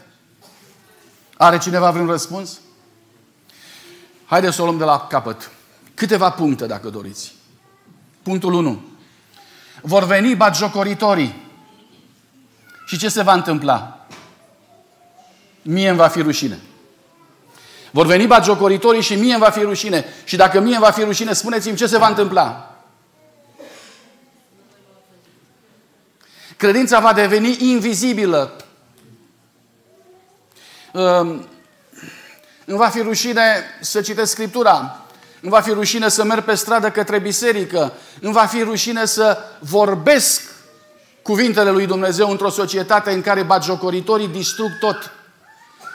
Are 1.36 1.58
cineva 1.58 1.90
vreun 1.90 2.06
răspuns? 2.06 2.60
Haideți 4.24 4.54
să 4.54 4.62
o 4.62 4.64
luăm 4.64 4.78
de 4.78 4.84
la 4.84 5.06
capăt. 5.06 5.50
Câteva 5.94 6.30
puncte, 6.30 6.66
dacă 6.66 6.88
doriți. 6.88 7.34
Punctul 8.22 8.52
1. 8.52 8.82
Vor 9.82 10.04
veni 10.04 10.34
batjocoritorii. 10.34 11.46
Și 12.86 12.98
ce 12.98 13.08
se 13.08 13.22
va 13.22 13.32
întâmpla? 13.32 14.06
Mie 15.62 15.88
îmi 15.88 15.98
va 15.98 16.08
fi 16.08 16.20
rușine. 16.20 16.58
Vor 17.98 18.06
veni 18.06 18.26
batjocoritorii 18.26 19.02
și 19.02 19.14
mie 19.14 19.32
îmi 19.32 19.42
va 19.42 19.50
fi 19.50 19.60
rușine. 19.60 20.04
Și 20.24 20.36
dacă 20.36 20.60
mie 20.60 20.74
îmi 20.74 20.84
va 20.84 20.90
fi 20.90 21.02
rușine, 21.02 21.32
spuneți-mi 21.32 21.76
ce 21.76 21.86
se 21.86 21.98
va 21.98 22.08
întâmpla. 22.08 22.74
Credința 26.56 27.00
va 27.00 27.12
deveni 27.12 27.56
invizibilă. 27.60 28.56
Îmi 30.92 31.46
va 32.64 32.88
fi 32.88 33.00
rușine 33.00 33.42
să 33.80 34.00
citesc 34.00 34.30
Scriptura. 34.30 35.06
Îmi 35.40 35.50
va 35.50 35.60
fi 35.60 35.70
rușine 35.70 36.08
să 36.08 36.24
merg 36.24 36.44
pe 36.44 36.54
stradă 36.54 36.90
către 36.90 37.18
biserică. 37.18 37.92
Îmi 38.20 38.32
va 38.32 38.46
fi 38.46 38.62
rușine 38.62 39.04
să 39.04 39.38
vorbesc 39.58 40.42
cuvintele 41.22 41.70
lui 41.70 41.86
Dumnezeu 41.86 42.30
într-o 42.30 42.50
societate 42.50 43.10
în 43.10 43.20
care 43.20 43.42
batjocoritorii 43.42 44.28
distrug 44.28 44.70
tot. 44.80 45.12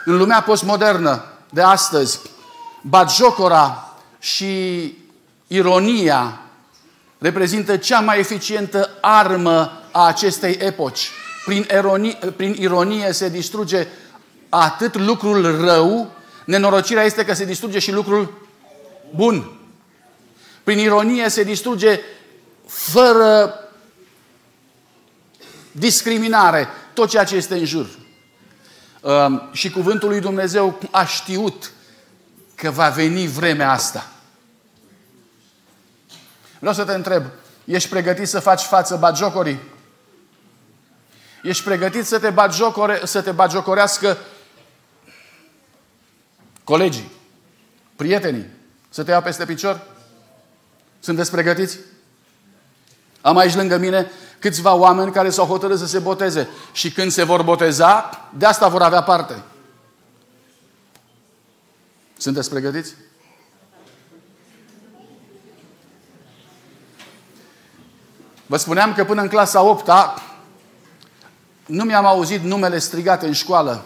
În 0.04 0.16
lumea 0.16 0.42
postmodernă 0.42 1.28
de 1.54 1.62
astăzi, 1.62 2.20
batjocora 2.82 3.94
și 4.18 4.94
ironia 5.46 6.40
reprezintă 7.18 7.76
cea 7.76 8.00
mai 8.00 8.18
eficientă 8.18 8.90
armă 9.00 9.82
a 9.90 10.06
acestei 10.06 10.56
epoci. 10.60 11.10
Prin 11.44 11.66
ironie, 11.70 12.18
prin 12.36 12.54
ironie 12.58 13.12
se 13.12 13.28
distruge 13.28 13.86
atât 14.48 14.96
lucrul 14.96 15.60
rău, 15.60 16.10
nenorocirea 16.44 17.02
este 17.02 17.24
că 17.24 17.34
se 17.34 17.44
distruge 17.44 17.78
și 17.78 17.92
lucrul 17.92 18.48
bun. 19.14 19.50
Prin 20.64 20.78
ironie 20.78 21.28
se 21.28 21.42
distruge 21.42 22.00
fără 22.66 23.54
discriminare 25.72 26.68
tot 26.94 27.08
ceea 27.08 27.24
ce 27.24 27.36
este 27.36 27.54
în 27.54 27.64
jur. 27.64 27.86
Um, 29.04 29.48
și 29.52 29.70
cuvântul 29.70 30.08
lui 30.08 30.20
Dumnezeu 30.20 30.78
a 30.90 31.04
știut 31.04 31.72
că 32.54 32.70
va 32.70 32.88
veni 32.88 33.26
vremea 33.26 33.70
asta. 33.70 34.10
Vreau 36.58 36.74
să 36.74 36.84
te 36.84 36.94
întreb, 36.94 37.24
ești 37.64 37.88
pregătit 37.88 38.28
să 38.28 38.40
faci 38.40 38.60
față 38.60 38.96
bagiocorii? 38.96 39.60
Ești 41.42 41.64
pregătit 41.64 42.06
să 42.06 42.18
te, 42.18 42.30
bagiocore, 42.30 43.00
să 43.06 43.22
te 43.22 43.30
bagiocorească 43.30 44.18
colegii, 46.64 47.10
prietenii, 47.96 48.46
să 48.88 49.02
te 49.02 49.10
ia 49.10 49.22
peste 49.22 49.44
picior? 49.44 49.86
Sunteți 51.00 51.30
pregătiți? 51.30 51.78
Am 53.20 53.36
aici 53.36 53.54
lângă 53.54 53.76
mine 53.76 54.10
câțiva 54.44 54.74
oameni 54.74 55.12
care 55.12 55.30
s-au 55.30 55.46
hotărât 55.46 55.78
să 55.78 55.86
se 55.86 55.98
boteze. 55.98 56.48
Și 56.72 56.92
când 56.92 57.10
se 57.10 57.22
vor 57.22 57.42
boteza, 57.42 58.10
de 58.36 58.46
asta 58.46 58.68
vor 58.68 58.82
avea 58.82 59.02
parte. 59.02 59.42
Sunteți 62.16 62.50
pregătiți? 62.50 62.94
Vă 68.46 68.56
spuneam 68.56 68.94
că 68.94 69.04
până 69.04 69.22
în 69.22 69.28
clasa 69.28 69.62
8 69.62 69.88
-a, 69.88 70.22
nu 71.66 71.84
mi-am 71.84 72.06
auzit 72.06 72.42
numele 72.42 72.78
strigate 72.78 73.26
în 73.26 73.32
școală. 73.32 73.84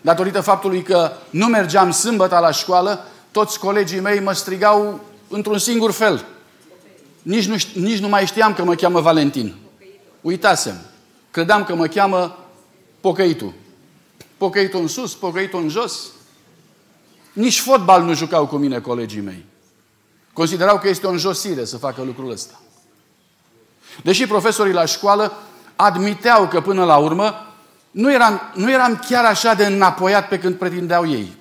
Datorită 0.00 0.40
faptului 0.40 0.82
că 0.82 1.12
nu 1.30 1.46
mergeam 1.46 1.90
sâmbătă 1.90 2.38
la 2.38 2.50
școală, 2.50 3.04
toți 3.30 3.58
colegii 3.58 4.00
mei 4.00 4.20
mă 4.20 4.32
strigau 4.32 5.00
într-un 5.28 5.58
singur 5.58 5.92
fel. 5.92 6.24
Nici 7.22 7.46
nu, 7.46 7.56
nici 7.74 7.98
nu 7.98 8.08
mai 8.08 8.26
știam 8.26 8.54
că 8.54 8.64
mă 8.64 8.74
cheamă 8.74 9.00
Valentin. 9.00 9.54
Uitasem. 10.20 10.74
Credeam 11.30 11.64
că 11.64 11.74
mă 11.74 11.86
cheamă 11.86 12.38
Pocăitul. 13.00 13.52
Pocăitul 14.36 14.80
în 14.80 14.88
sus, 14.88 15.14
Pocăitul 15.14 15.62
în 15.62 15.68
jos. 15.68 16.08
Nici 17.32 17.60
fotbal 17.60 18.02
nu 18.02 18.14
jucau 18.14 18.46
cu 18.46 18.56
mine 18.56 18.80
colegii 18.80 19.20
mei. 19.20 19.44
Considerau 20.32 20.78
că 20.78 20.88
este 20.88 21.06
o 21.06 21.10
înjosire 21.10 21.64
să 21.64 21.76
facă 21.76 22.02
lucrul 22.02 22.30
ăsta. 22.30 22.60
Deși 24.02 24.26
profesorii 24.26 24.72
la 24.72 24.84
școală 24.84 25.32
admiteau 25.76 26.48
că 26.48 26.60
până 26.60 26.84
la 26.84 26.96
urmă 26.96 27.34
nu 27.90 28.12
eram, 28.12 28.40
nu 28.54 28.70
eram 28.70 29.04
chiar 29.08 29.24
așa 29.24 29.54
de 29.54 29.66
înapoiat 29.66 30.28
pe 30.28 30.38
când 30.38 30.54
pretindeau 30.54 31.10
ei. 31.10 31.32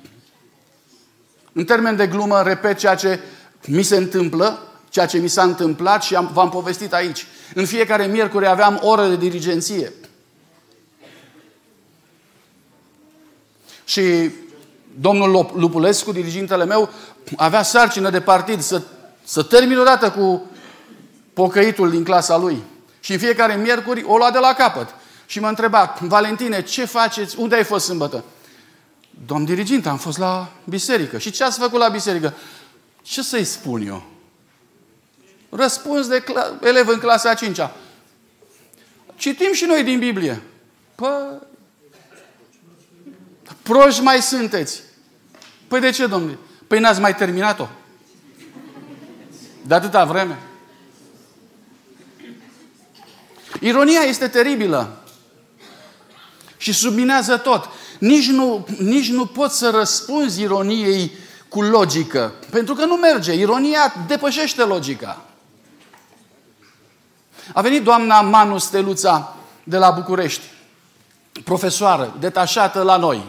În 1.54 1.66
termen 1.66 1.96
de 1.96 2.08
glumă, 2.08 2.42
repet 2.42 2.78
ceea 2.78 2.96
ce 2.96 3.20
mi 3.68 3.84
se 3.84 3.96
întâmplă, 3.96 4.69
ceea 5.00 5.12
ce 5.12 5.24
mi 5.24 5.30
s-a 5.30 5.44
întâmplat 5.44 6.04
și 6.04 6.16
am, 6.16 6.30
v-am 6.34 6.50
povestit 6.50 6.94
aici. 6.94 7.28
În 7.54 7.66
fiecare 7.66 8.06
miercuri 8.06 8.48
aveam 8.48 8.80
oră 8.84 9.08
de 9.08 9.16
dirigenție. 9.16 9.94
Și 13.84 14.32
domnul 15.00 15.50
Lupulescu, 15.56 16.12
dirigintele 16.12 16.66
meu, 16.66 16.90
avea 17.36 17.64
sarcină 17.64 18.10
de 18.10 18.22
partid 18.22 18.62
să, 18.62 18.82
să 19.24 19.44
termine 19.44 19.80
odată 19.80 20.12
cu 20.12 20.46
pocăitul 21.34 21.90
din 21.90 22.04
clasa 22.04 22.38
lui. 22.38 22.64
Și 23.00 23.12
în 23.12 23.20
fiecare 23.20 23.56
miercuri 23.56 24.04
o 24.04 24.18
lua 24.18 24.32
de 24.32 24.40
la 24.40 24.54
capăt. 24.54 24.96
Și 25.26 25.40
mă 25.40 25.48
întreba, 25.48 25.98
Valentine, 26.00 26.64
ce 26.64 26.86
faceți? 26.86 27.40
Unde 27.40 27.56
ai 27.56 27.64
fost 27.64 27.86
sâmbătă? 27.86 28.24
Domn 29.26 29.46
dirigint, 29.46 29.88
am 29.88 29.98
fost 29.98 30.18
la 30.18 30.52
biserică. 30.64 31.18
Și 31.18 31.32
ce 31.32 31.44
ați 31.44 31.60
făcut 31.60 31.80
la 31.80 31.90
biserică? 31.90 32.34
Ce 33.02 33.22
să-i 33.22 33.44
spun 33.44 33.88
eu? 33.88 34.04
Răspuns 35.50 36.08
de 36.08 36.24
cla- 36.24 36.64
elev 36.64 36.88
în 36.88 37.00
clasa 37.00 37.30
a 37.30 37.34
cincea. 37.34 37.76
Citim 39.16 39.54
și 39.54 39.66
noi 39.66 39.84
din 39.84 40.00
Biblie. 40.00 40.42
Păi, 40.96 41.40
proști 43.62 44.02
mai 44.02 44.22
sunteți. 44.22 44.82
Păi 45.68 45.80
de 45.80 45.90
ce, 45.90 46.06
domnule? 46.06 46.38
Păi 46.68 46.80
n-ați 46.80 47.00
mai 47.00 47.16
terminat-o. 47.16 47.68
De 49.66 49.74
atâta 49.74 50.06
vreme. 50.06 50.40
Ironia 53.60 54.00
este 54.00 54.28
teribilă. 54.28 55.04
Și 56.58 56.74
subminează 56.74 57.38
tot. 57.38 57.70
Nici 58.00 58.28
nu, 58.28 58.68
nici 58.78 59.10
nu 59.10 59.26
poți 59.26 59.58
să 59.58 59.70
răspunzi 59.70 60.42
ironiei 60.42 61.12
cu 61.48 61.62
logică. 61.62 62.34
Pentru 62.50 62.74
că 62.74 62.86
nu 62.86 62.96
merge. 62.96 63.34
Ironia 63.34 63.94
depășește 64.08 64.64
logica. 64.64 65.29
A 67.54 67.62
venit 67.62 67.84
doamna 67.84 68.22
Manu 68.22 68.58
Steluța 68.58 69.36
de 69.64 69.78
la 69.78 69.92
București, 69.92 70.44
profesoară, 71.44 72.14
detașată 72.20 72.82
la 72.82 72.98
noi. 72.98 73.24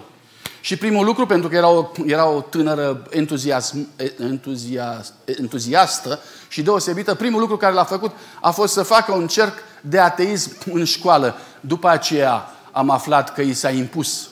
Și 0.60 0.76
primul 0.76 1.04
lucru, 1.04 1.26
pentru 1.26 1.48
că 1.48 1.56
era 1.56 1.68
o, 1.68 1.90
era 2.06 2.28
o 2.28 2.40
tânără 2.40 3.06
entuziasm, 3.10 3.88
entuziast, 4.18 5.12
entuziastă 5.24 6.20
și 6.48 6.62
deosebită, 6.62 7.14
primul 7.14 7.40
lucru 7.40 7.56
care 7.56 7.74
l-a 7.74 7.84
făcut 7.84 8.10
a 8.40 8.50
fost 8.50 8.72
să 8.72 8.82
facă 8.82 9.12
un 9.12 9.26
cerc 9.26 9.54
de 9.80 9.98
ateism 9.98 10.56
în 10.72 10.84
școală. 10.84 11.36
După 11.60 11.88
aceea 11.88 12.50
am 12.72 12.90
aflat 12.90 13.34
că 13.34 13.40
i 13.40 13.52
s-a 13.52 13.70
impus. 13.70 14.28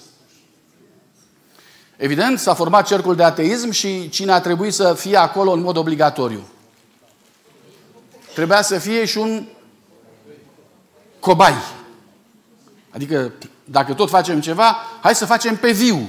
Evident, 1.96 2.38
s-a 2.38 2.54
format 2.54 2.86
cercul 2.86 3.16
de 3.16 3.22
ateism 3.22 3.70
și 3.70 4.08
cine 4.08 4.32
a 4.32 4.40
trebuit 4.40 4.74
să 4.74 4.94
fie 4.94 5.16
acolo 5.16 5.50
în 5.50 5.60
mod 5.60 5.76
obligatoriu. 5.76 6.42
Trebuia 8.34 8.62
să 8.62 8.78
fie 8.78 9.04
și 9.04 9.18
un 9.18 9.46
cobai. 11.20 11.54
Adică, 12.90 13.32
dacă 13.64 13.94
tot 13.94 14.08
facem 14.08 14.40
ceva, 14.40 14.76
hai 15.00 15.14
să 15.14 15.26
facem 15.26 15.56
pe 15.56 15.72
viu. 15.72 16.08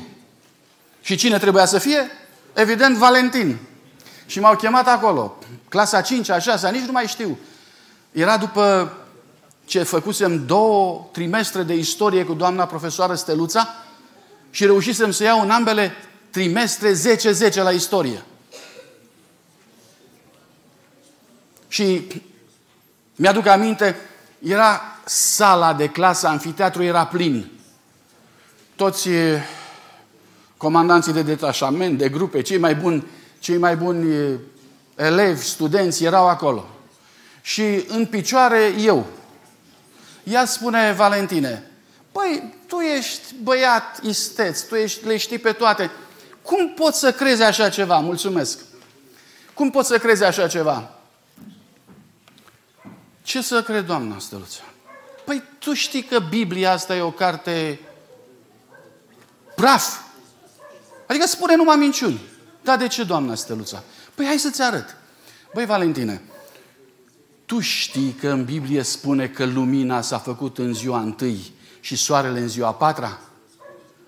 Și 1.02 1.16
cine 1.16 1.38
trebuia 1.38 1.66
să 1.66 1.78
fie? 1.78 2.12
Evident, 2.54 2.98
Valentin. 2.98 3.58
Și 4.26 4.40
m-au 4.40 4.56
chemat 4.56 4.88
acolo. 4.88 5.38
Clasa 5.70 6.02
5 6.02 6.30
a 6.30 6.40
6 6.40 6.70
nici 6.70 6.86
nu 6.86 6.92
mai 6.92 7.08
știu. 7.08 7.38
Era 8.12 8.38
după 8.38 8.94
ce 9.66 9.84
făcusem 9.84 10.46
două 10.46 11.08
trimestre 11.12 11.64
de 11.64 11.74
istorie 11.74 12.26
cu 12.26 12.34
doamna 12.34 12.66
profesoară 12.66 13.16
Steluța 13.16 13.76
și 14.50 14.66
reușisem 14.66 15.12
să 15.12 15.24
iau 15.24 15.42
în 15.42 15.50
ambele 15.50 15.92
trimestre 16.30 16.94
10-10 17.52 17.54
la 17.54 17.72
istorie. 17.72 18.24
Și 21.68 22.08
mi-aduc 23.16 23.46
aminte, 23.46 23.96
era 24.40 24.82
sala 25.06 25.74
de 25.74 25.88
clasă, 25.88 26.28
anfiteatru 26.28 26.84
era 26.84 27.06
plin. 27.06 27.52
Toți 28.76 29.10
comandanții 30.58 31.14
de 31.14 31.22
detașament, 31.22 31.98
de 31.98 32.10
grupe, 32.10 32.42
cei 32.42 32.58
mai 32.58 32.76
buni, 32.76 33.06
cei 33.40 33.58
mai 33.58 33.76
buni 33.76 34.40
elevi, 34.96 35.44
studenți 35.44 36.04
erau 36.04 36.28
acolo. 36.28 36.66
Și 37.42 37.86
în 37.88 38.06
picioare 38.06 38.74
eu. 38.78 39.06
Ea 40.24 40.46
spune, 40.46 40.94
Valentine, 40.98 41.70
Păi, 42.12 42.54
tu 42.68 42.80
ești 42.80 43.34
băiat 43.44 44.00
isteț, 44.04 44.62
tu 44.62 44.76
ești, 44.76 45.06
le 45.06 45.18
știi 45.18 45.38
pe 45.38 45.52
toate. 45.52 45.92
Cum 46.42 46.70
poți 46.70 47.00
să 47.00 47.12
crezi 47.12 47.42
așa 47.42 47.70
ceva? 47.70 48.00
Mulțumesc. 48.00 48.60
Cum 49.54 49.70
poți 49.70 49.88
să 49.88 49.98
crezi 49.98 50.24
așa 50.24 50.48
ceva? 50.48 50.99
Ce 53.30 53.42
să 53.42 53.64
cred, 53.64 53.86
doamna 53.86 54.20
Stăluță? 54.20 54.62
Păi 55.26 55.44
tu 55.60 55.74
știi 55.74 56.04
că 56.04 56.20
Biblia 56.20 56.72
asta 56.72 56.96
e 56.96 57.02
o 57.02 57.12
carte 57.12 57.80
praf. 59.56 60.00
Adică 61.08 61.28
spune 61.28 61.56
numai 61.56 61.76
minciuni. 61.76 62.22
Da, 62.62 62.78
de 62.78 62.88
ce, 62.88 63.04
doamna 63.04 63.36
Stăluța? 63.36 63.84
Păi 64.16 64.26
hai 64.26 64.38
să-ți 64.38 64.62
arăt. 64.62 64.98
Băi, 65.54 65.66
Valentine, 65.66 66.22
tu 67.46 67.60
știi 67.60 68.12
că 68.12 68.30
în 68.30 68.46
Biblie 68.46 68.82
spune 68.82 69.28
că 69.28 69.46
lumina 69.46 70.02
s-a 70.02 70.18
făcut 70.18 70.58
în 70.58 70.74
ziua 70.74 71.00
întâi 71.00 71.54
și 71.80 71.96
soarele 71.96 72.40
în 72.40 72.48
ziua 72.48 72.68
a 72.68 72.74
patra? 72.74 73.20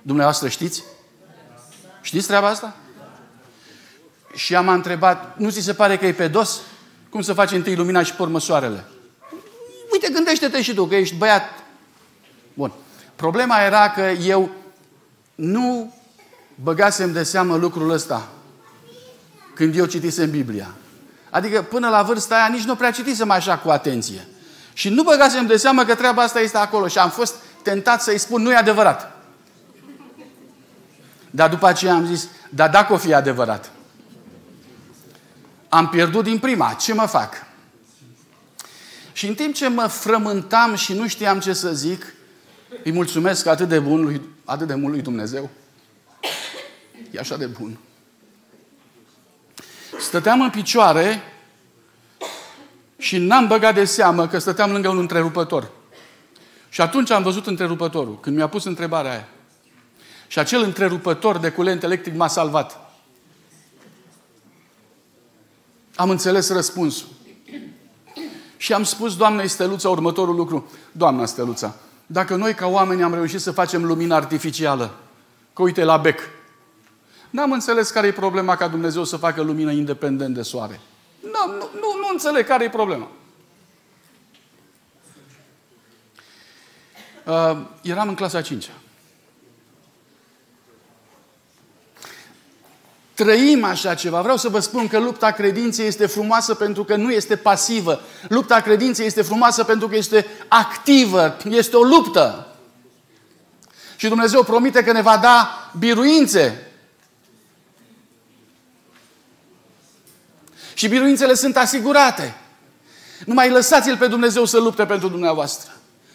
Dumneavoastră 0.01 0.47
știți? 0.47 0.83
Știți 2.01 2.27
treaba 2.27 2.47
asta? 2.47 2.75
Și 4.35 4.55
am 4.55 4.67
întrebat, 4.67 5.37
nu 5.37 5.49
ți 5.49 5.61
se 5.61 5.73
pare 5.73 5.97
că 5.97 6.05
e 6.05 6.13
pe 6.13 6.27
dos? 6.27 6.61
Cum 7.09 7.21
să 7.21 7.33
faci 7.33 7.51
întâi 7.51 7.75
lumina 7.75 8.03
și 8.03 8.13
pormă 8.13 8.39
soarele? 8.39 8.85
Uite, 10.01 10.13
gândește-te 10.13 10.61
și 10.61 10.73
tu, 10.73 10.85
că 10.85 10.95
ești 10.95 11.15
băiat. 11.15 11.43
Bun. 12.53 12.71
Problema 13.15 13.59
era 13.59 13.89
că 13.89 14.01
eu 14.01 14.49
nu 15.35 15.93
băgasem 16.55 17.11
de 17.11 17.23
seamă 17.23 17.55
lucrul 17.55 17.89
ăsta 17.89 18.27
când 19.53 19.75
eu 19.75 19.85
citisem 19.85 20.29
Biblia. 20.29 20.73
Adică 21.29 21.61
până 21.61 21.89
la 21.89 22.01
vârsta 22.01 22.35
aia 22.35 22.47
nici 22.47 22.63
nu 22.63 22.75
prea 22.75 22.91
citisem 22.91 23.31
așa 23.31 23.57
cu 23.57 23.69
atenție. 23.69 24.27
Și 24.73 24.89
nu 24.89 25.03
băgasem 25.03 25.45
de 25.45 25.57
seamă 25.57 25.85
că 25.85 25.95
treaba 25.95 26.21
asta 26.21 26.39
este 26.39 26.57
acolo 26.57 26.87
și 26.87 26.97
am 26.97 27.09
fost 27.09 27.35
tentat 27.63 28.01
să-i 28.01 28.17
spun, 28.17 28.41
nu 28.41 28.51
e 28.51 28.55
adevărat. 28.55 29.11
Dar 31.29 31.49
după 31.49 31.67
aceea 31.67 31.93
am 31.93 32.05
zis, 32.05 32.27
dar 32.49 32.69
dacă 32.69 32.93
o 32.93 32.97
fi 32.97 33.13
adevărat, 33.13 33.71
am 35.69 35.89
pierdut 35.89 36.23
din 36.23 36.39
prima, 36.39 36.73
ce 36.73 36.93
mă 36.93 37.05
fac? 37.05 37.49
Și 39.21 39.27
în 39.27 39.35
timp 39.35 39.53
ce 39.55 39.67
mă 39.67 39.87
frământam 39.87 40.75
și 40.75 40.93
nu 40.93 41.07
știam 41.07 41.39
ce 41.39 41.53
să 41.53 41.73
zic, 41.73 42.13
îi 42.83 42.91
mulțumesc 42.91 43.45
atât 43.45 43.67
de, 43.67 43.79
bun 43.79 44.03
lui, 44.03 44.21
atât 44.45 44.67
de 44.67 44.73
mult 44.73 44.93
lui 44.93 45.01
Dumnezeu. 45.01 45.49
E 47.11 47.19
așa 47.19 47.37
de 47.37 47.45
bun. 47.45 47.77
Stăteam 49.99 50.41
în 50.41 50.49
picioare 50.49 51.21
și 52.97 53.17
n-am 53.17 53.47
băgat 53.47 53.73
de 53.73 53.85
seamă 53.85 54.27
că 54.27 54.37
stăteam 54.39 54.71
lângă 54.71 54.89
un 54.89 54.97
întrerupător. 54.97 55.71
Și 56.69 56.81
atunci 56.81 57.11
am 57.11 57.23
văzut 57.23 57.47
întrerupătorul, 57.47 58.19
când 58.19 58.35
mi-a 58.35 58.47
pus 58.47 58.63
întrebarea 58.63 59.11
aia. 59.11 59.27
Și 60.27 60.39
acel 60.39 60.61
întrerupător 60.61 61.37
de 61.37 61.49
culent 61.49 61.83
electric 61.83 62.15
m-a 62.15 62.27
salvat. 62.27 62.93
Am 65.95 66.09
înțeles 66.09 66.49
răspunsul. 66.49 67.07
Și 68.61 68.73
am 68.73 68.83
spus 68.83 69.17
doamnei 69.17 69.47
Steluța 69.47 69.89
următorul 69.89 70.35
lucru. 70.35 70.71
Doamna 70.91 71.25
Steluța, 71.25 71.75
dacă 72.05 72.35
noi 72.35 72.53
ca 72.53 72.67
oameni 72.67 73.03
am 73.03 73.13
reușit 73.13 73.41
să 73.41 73.51
facem 73.51 73.85
lumină 73.85 74.15
artificială, 74.15 74.93
că 75.53 75.61
uite 75.61 75.83
la 75.83 75.97
bec, 75.97 76.19
n-am 77.29 77.51
înțeles 77.51 77.89
care 77.89 78.07
e 78.07 78.11
problema 78.11 78.55
ca 78.55 78.67
Dumnezeu 78.67 79.03
să 79.03 79.17
facă 79.17 79.41
lumină 79.41 79.71
independent 79.71 80.35
de 80.35 80.41
soare. 80.41 80.79
Nu, 81.21 81.53
nu, 81.53 81.69
nu, 81.73 81.97
nu 81.99 82.07
înțeleg 82.11 82.47
care 82.47 82.63
e 82.63 82.69
problema. 82.69 83.07
Uh, 87.25 87.57
eram 87.81 88.07
în 88.07 88.15
clasa 88.15 88.41
5 88.41 88.67
-a. 88.67 88.80
Trăim 93.21 93.63
așa 93.63 93.93
ceva. 93.93 94.21
Vreau 94.21 94.37
să 94.37 94.49
vă 94.49 94.59
spun 94.59 94.87
că 94.87 94.99
lupta 94.99 95.31
credinței 95.31 95.87
este 95.87 96.05
frumoasă 96.05 96.53
pentru 96.53 96.83
că 96.83 96.95
nu 96.95 97.11
este 97.11 97.35
pasivă. 97.35 98.01
Lupta 98.27 98.61
credinței 98.61 99.05
este 99.05 99.21
frumoasă 99.21 99.63
pentru 99.63 99.87
că 99.87 99.95
este 99.95 100.25
activă. 100.47 101.37
Este 101.49 101.75
o 101.75 101.83
luptă. 101.83 102.47
Și 103.95 104.07
Dumnezeu 104.07 104.43
promite 104.43 104.83
că 104.83 104.91
ne 104.91 105.01
va 105.01 105.17
da 105.17 105.69
biruințe. 105.79 106.71
Și 110.73 110.87
biruințele 110.87 111.33
sunt 111.33 111.57
asigurate. 111.57 112.35
Numai 113.25 113.49
lăsați-L 113.49 113.97
pe 113.97 114.07
Dumnezeu 114.07 114.45
să 114.45 114.59
lupte 114.59 114.85
pentru 114.85 115.07
dumneavoastră. 115.07 115.71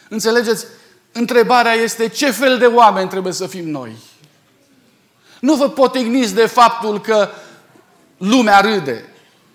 Înțelegeți? 0.09 0.67
Întrebarea 1.13 1.73
este 1.73 2.09
ce 2.09 2.31
fel 2.31 2.59
de 2.59 2.67
oameni 2.67 3.09
trebuie 3.09 3.33
să 3.33 3.47
fim 3.47 3.69
noi. 3.69 3.97
Nu 5.47 5.55
vă 5.55 5.69
potigniți 5.69 6.35
de 6.35 6.47
faptul 6.47 7.01
că 7.01 7.29
lumea 8.17 8.61
râde. 8.61 9.05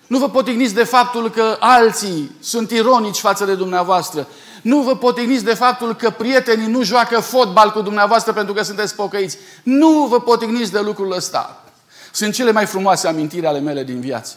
Nu 0.06 0.18
vă 0.18 0.28
potigniți 0.28 0.74
de 0.74 0.84
faptul 0.84 1.30
că 1.30 1.56
alții 1.60 2.30
sunt 2.40 2.70
ironici 2.70 3.18
față 3.18 3.44
de 3.44 3.54
dumneavoastră. 3.54 4.26
Nu 4.62 4.80
vă 4.80 4.96
potigniți 4.96 5.44
de 5.44 5.54
faptul 5.54 5.94
că 5.94 6.10
prietenii 6.10 6.66
nu 6.66 6.82
joacă 6.82 7.20
fotbal 7.20 7.72
cu 7.72 7.80
dumneavoastră 7.80 8.32
pentru 8.32 8.54
că 8.54 8.62
sunteți 8.62 8.94
pocăiți. 8.94 9.38
Nu 9.62 10.06
vă 10.10 10.20
potigniți 10.20 10.72
de 10.72 10.80
lucrul 10.80 11.12
ăsta. 11.12 11.64
Sunt 12.12 12.34
cele 12.34 12.52
mai 12.52 12.66
frumoase 12.66 13.08
amintiri 13.08 13.46
ale 13.46 13.60
mele 13.60 13.84
din 13.84 14.00
viață. 14.00 14.36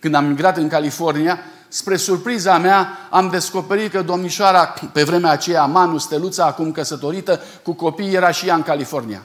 Când 0.00 0.14
am 0.14 0.24
migrat 0.24 0.56
în 0.56 0.68
California, 0.68 1.38
spre 1.68 1.96
surpriza 1.96 2.58
mea, 2.58 3.08
am 3.10 3.28
descoperit 3.28 3.90
că 3.90 4.02
domnișoara, 4.02 4.74
pe 4.92 5.02
vremea 5.02 5.30
aceea, 5.30 5.64
Manu 5.64 5.98
Steluța, 5.98 6.44
acum 6.46 6.72
căsătorită, 6.72 7.40
cu 7.62 7.72
copii, 7.72 8.14
era 8.14 8.30
și 8.30 8.46
ea 8.46 8.54
în 8.54 8.62
California. 8.62 9.22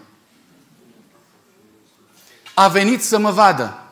A 2.59 2.67
venit 2.67 3.03
să 3.03 3.17
mă 3.17 3.31
vadă. 3.31 3.83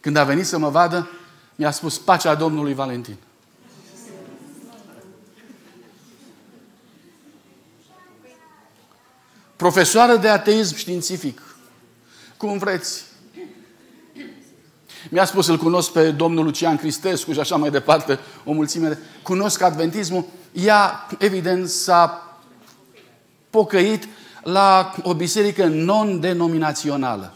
Când 0.00 0.16
a 0.16 0.24
venit 0.24 0.46
să 0.46 0.58
mă 0.58 0.68
vadă, 0.68 1.08
mi-a 1.54 1.70
spus 1.70 1.98
pacea 1.98 2.34
Domnului 2.34 2.74
Valentin. 2.74 3.16
Profesoară 9.56 10.16
de 10.16 10.28
ateism 10.28 10.76
științific. 10.76 11.56
Cum 12.36 12.58
vreți. 12.58 13.04
Mi-a 15.10 15.24
spus, 15.24 15.46
îl 15.46 15.58
cunosc 15.58 15.92
pe 15.92 16.10
domnul 16.10 16.44
Lucian 16.44 16.76
Cristescu 16.76 17.32
și 17.32 17.40
așa 17.40 17.56
mai 17.56 17.70
departe, 17.70 18.18
o 18.44 18.52
mulțime 18.52 18.88
de... 18.88 18.98
Cunosc 19.22 19.60
adventismul. 19.60 20.26
Ea, 20.52 21.06
evident, 21.18 21.68
s-a 21.68 22.30
pocăit 23.50 24.08
la 24.44 24.94
o 25.02 25.14
biserică 25.14 25.66
non-denominațională. 25.66 27.34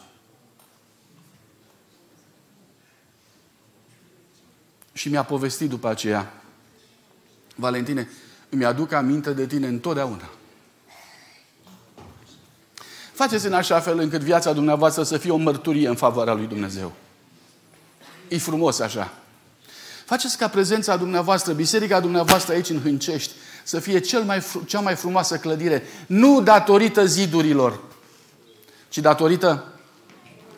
Și 4.92 5.09
mi-a 5.09 5.23
povestit 5.23 5.68
după 5.68 5.88
aceea, 5.88 6.33
Valentine, 7.55 8.09
îmi 8.49 8.64
aduc 8.64 8.92
aminte 8.92 9.33
de 9.33 9.47
tine 9.47 9.66
întotdeauna. 9.66 10.31
Faceți 13.12 13.47
în 13.47 13.53
așa 13.53 13.81
fel 13.81 13.99
încât 13.99 14.21
viața 14.21 14.53
dumneavoastră 14.53 15.03
să 15.03 15.18
fie 15.18 15.31
o 15.31 15.37
mărturie 15.37 15.88
în 15.88 15.97
favoarea 15.97 16.35
lui 16.35 16.47
Dumnezeu. 16.47 16.92
E 18.29 18.38
frumos 18.38 18.79
așa. 18.79 19.12
Faceți 20.05 20.38
ca 20.38 20.49
prezența 20.49 20.97
dumneavoastră, 20.97 21.53
biserica 21.53 22.01
dumneavoastră 22.01 22.53
aici 22.53 22.68
în 22.68 22.81
Hâncești, 22.81 23.33
să 23.68 23.81
fie 23.81 23.98
cel 23.98 24.22
mai, 24.22 24.42
cea 24.66 24.81
mai 24.81 24.94
frumoasă 24.94 25.37
clădire. 25.37 25.83
Nu 26.07 26.40
datorită 26.40 27.07
zidurilor, 27.07 27.81
ci 28.88 28.98
datorită 28.98 29.64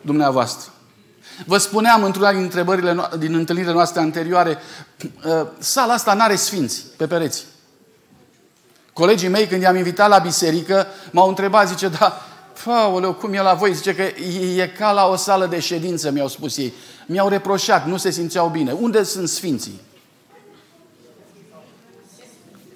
dumneavoastră. 0.01 0.71
Vă 1.45 1.57
spuneam 1.57 2.03
într-una 2.03 2.31
din 2.31 2.41
întrebările, 2.41 3.09
din 3.19 3.33
întâlnirile 3.33 3.73
noastre 3.73 4.01
anterioare, 4.01 4.57
uh, 5.25 5.47
sala 5.59 5.93
asta 5.93 6.13
n-are 6.13 6.35
sfinți 6.35 6.85
pe 6.97 7.07
pereți. 7.07 7.45
Colegii 8.93 9.27
mei, 9.27 9.47
când 9.47 9.61
i-am 9.61 9.75
invitat 9.75 10.09
la 10.09 10.17
biserică, 10.17 10.87
m-au 11.11 11.27
întrebat, 11.27 11.67
zice, 11.67 11.87
da, 11.87 12.21
Paoleu, 12.63 13.13
cum 13.13 13.33
e 13.33 13.41
la 13.41 13.53
voi? 13.53 13.73
Zice 13.73 13.95
că 13.95 14.01
e, 14.01 14.61
e 14.61 14.67
ca 14.67 14.91
la 14.91 15.07
o 15.07 15.15
sală 15.15 15.45
de 15.45 15.59
ședință, 15.59 16.11
mi-au 16.11 16.27
spus 16.27 16.57
ei. 16.57 16.73
Mi-au 17.05 17.27
reproșat, 17.27 17.87
nu 17.87 17.97
se 17.97 18.09
simțeau 18.09 18.47
bine. 18.47 18.71
Unde 18.71 19.03
sunt 19.03 19.29
sfinții? 19.29 19.81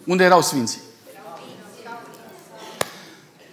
Unde 0.05 0.23
erau 0.23 0.41
sfinții? 0.41 0.79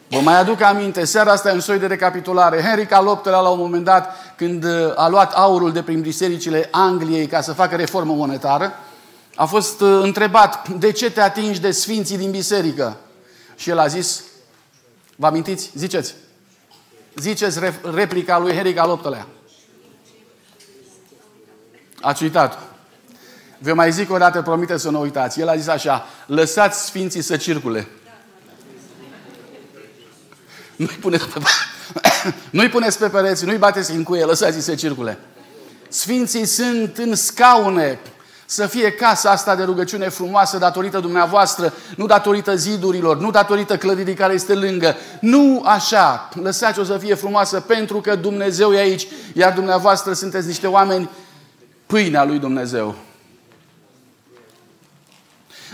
Vă 0.08 0.20
mai 0.20 0.38
aduc 0.38 0.60
aminte, 0.60 1.04
seara 1.04 1.32
asta 1.32 1.50
e 1.50 1.52
un 1.52 1.60
soi 1.60 1.78
de 1.78 1.86
recapitulare. 1.86 2.60
Henry 2.60 2.88
al 2.90 3.20
la 3.24 3.48
un 3.48 3.58
moment 3.58 3.84
dat, 3.84 4.16
când 4.36 4.64
uh, 4.64 4.92
a 4.96 5.08
luat 5.08 5.32
aurul 5.32 5.72
de 5.72 5.82
prin 5.82 6.00
bisericile 6.00 6.68
Angliei 6.70 7.26
ca 7.26 7.40
să 7.40 7.52
facă 7.52 7.76
reformă 7.76 8.14
monetară, 8.14 8.72
a 9.34 9.44
fost 9.44 9.80
uh, 9.80 10.00
întrebat, 10.02 10.68
de 10.68 10.92
ce 10.92 11.10
te 11.10 11.20
atingi 11.20 11.60
de 11.60 11.70
sfinții 11.70 12.16
din 12.16 12.30
biserică? 12.30 12.96
Și 13.56 13.70
el 13.70 13.78
a 13.78 13.86
zis, 13.86 14.22
vă 15.16 15.26
amintiți? 15.26 15.70
Ziceți. 15.74 16.14
Ziceți 17.16 17.58
replica 17.94 18.38
lui 18.38 18.54
Henry 18.54 18.78
al 18.78 18.98
VIII-lea. 19.02 19.26
Ați 22.00 22.22
uitat. 22.22 22.71
Vă 23.62 23.74
mai 23.74 23.92
zic 23.92 24.10
o 24.10 24.18
dată, 24.18 24.42
promite 24.42 24.76
să 24.76 24.90
nu 24.90 25.00
uitați. 25.00 25.40
El 25.40 25.48
a 25.48 25.56
zis 25.56 25.66
așa, 25.66 26.06
lăsați 26.26 26.84
sfinții 26.84 27.22
să 27.22 27.36
circule. 27.36 27.88
Nu-i 30.76 30.98
puneți 31.00 31.24
pe, 31.28 31.40
nu-i 32.56 32.68
puneți 32.68 32.98
pe 32.98 33.08
pereți, 33.08 33.44
nu-i 33.44 33.56
bateți 33.56 33.90
în 33.90 34.02
cuie, 34.02 34.24
lăsați-i 34.24 34.60
să 34.60 34.74
circule. 34.74 35.18
Sfinții 35.88 36.44
sunt 36.44 36.98
în 36.98 37.14
scaune, 37.14 37.98
să 38.46 38.66
fie 38.66 38.92
casa 38.92 39.30
asta 39.30 39.56
de 39.56 39.62
rugăciune 39.62 40.08
frumoasă 40.08 40.58
datorită 40.58 40.98
dumneavoastră, 40.98 41.72
nu 41.96 42.06
datorită 42.06 42.56
zidurilor, 42.56 43.18
nu 43.18 43.30
datorită 43.30 43.76
clădirii 43.76 44.14
care 44.14 44.32
este 44.32 44.54
lângă. 44.54 44.96
Nu 45.20 45.62
așa. 45.64 46.28
Lăsați-o 46.42 46.84
să 46.84 46.98
fie 46.98 47.14
frumoasă 47.14 47.60
pentru 47.60 48.00
că 48.00 48.14
Dumnezeu 48.14 48.72
e 48.72 48.78
aici, 48.78 49.06
iar 49.32 49.52
dumneavoastră 49.52 50.12
sunteți 50.12 50.46
niște 50.46 50.66
oameni 50.66 51.10
pâinea 51.86 52.24
lui 52.24 52.38
Dumnezeu. 52.38 52.94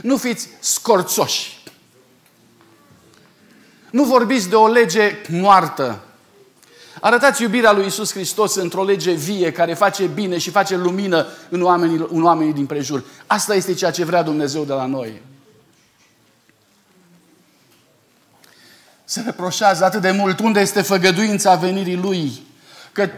Nu 0.03 0.17
fiți 0.17 0.49
scorțoși. 0.61 1.63
Nu 3.91 4.05
vorbiți 4.05 4.49
de 4.49 4.55
o 4.55 4.69
lege 4.69 5.17
moartă. 5.29 6.01
Arătați 7.01 7.43
iubirea 7.43 7.73
lui 7.73 7.87
Isus 7.87 8.13
Hristos 8.13 8.55
într-o 8.55 8.85
lege 8.85 9.13
vie 9.13 9.53
care 9.53 9.75
face 9.75 10.07
bine 10.07 10.39
și 10.39 10.51
face 10.51 10.77
lumină 10.77 11.27
în 11.49 11.63
oamenii, 11.63 12.07
în 12.11 12.23
oamenii 12.23 12.53
din 12.53 12.67
prejur. 12.67 13.05
Asta 13.27 13.55
este 13.55 13.75
ceea 13.75 13.91
ce 13.91 14.05
vrea 14.05 14.23
Dumnezeu 14.23 14.65
de 14.65 14.73
la 14.73 14.87
noi. 14.87 15.23
Se 19.05 19.21
reproșează 19.21 19.85
atât 19.85 20.01
de 20.01 20.11
mult 20.11 20.39
unde 20.39 20.61
este 20.61 20.83
făgăduința 20.83 21.55
venirii 21.55 21.97
Lui. 21.97 22.43
Că 22.93 23.09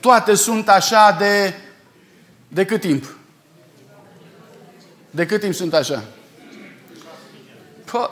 toate 0.00 0.34
sunt 0.34 0.68
așa 0.68 1.16
de... 1.18 1.54
De 2.48 2.64
cât 2.64 2.80
timp? 2.80 3.14
De 5.10 5.26
cât 5.26 5.40
timp 5.40 5.54
sunt 5.54 5.74
așa? 5.74 6.04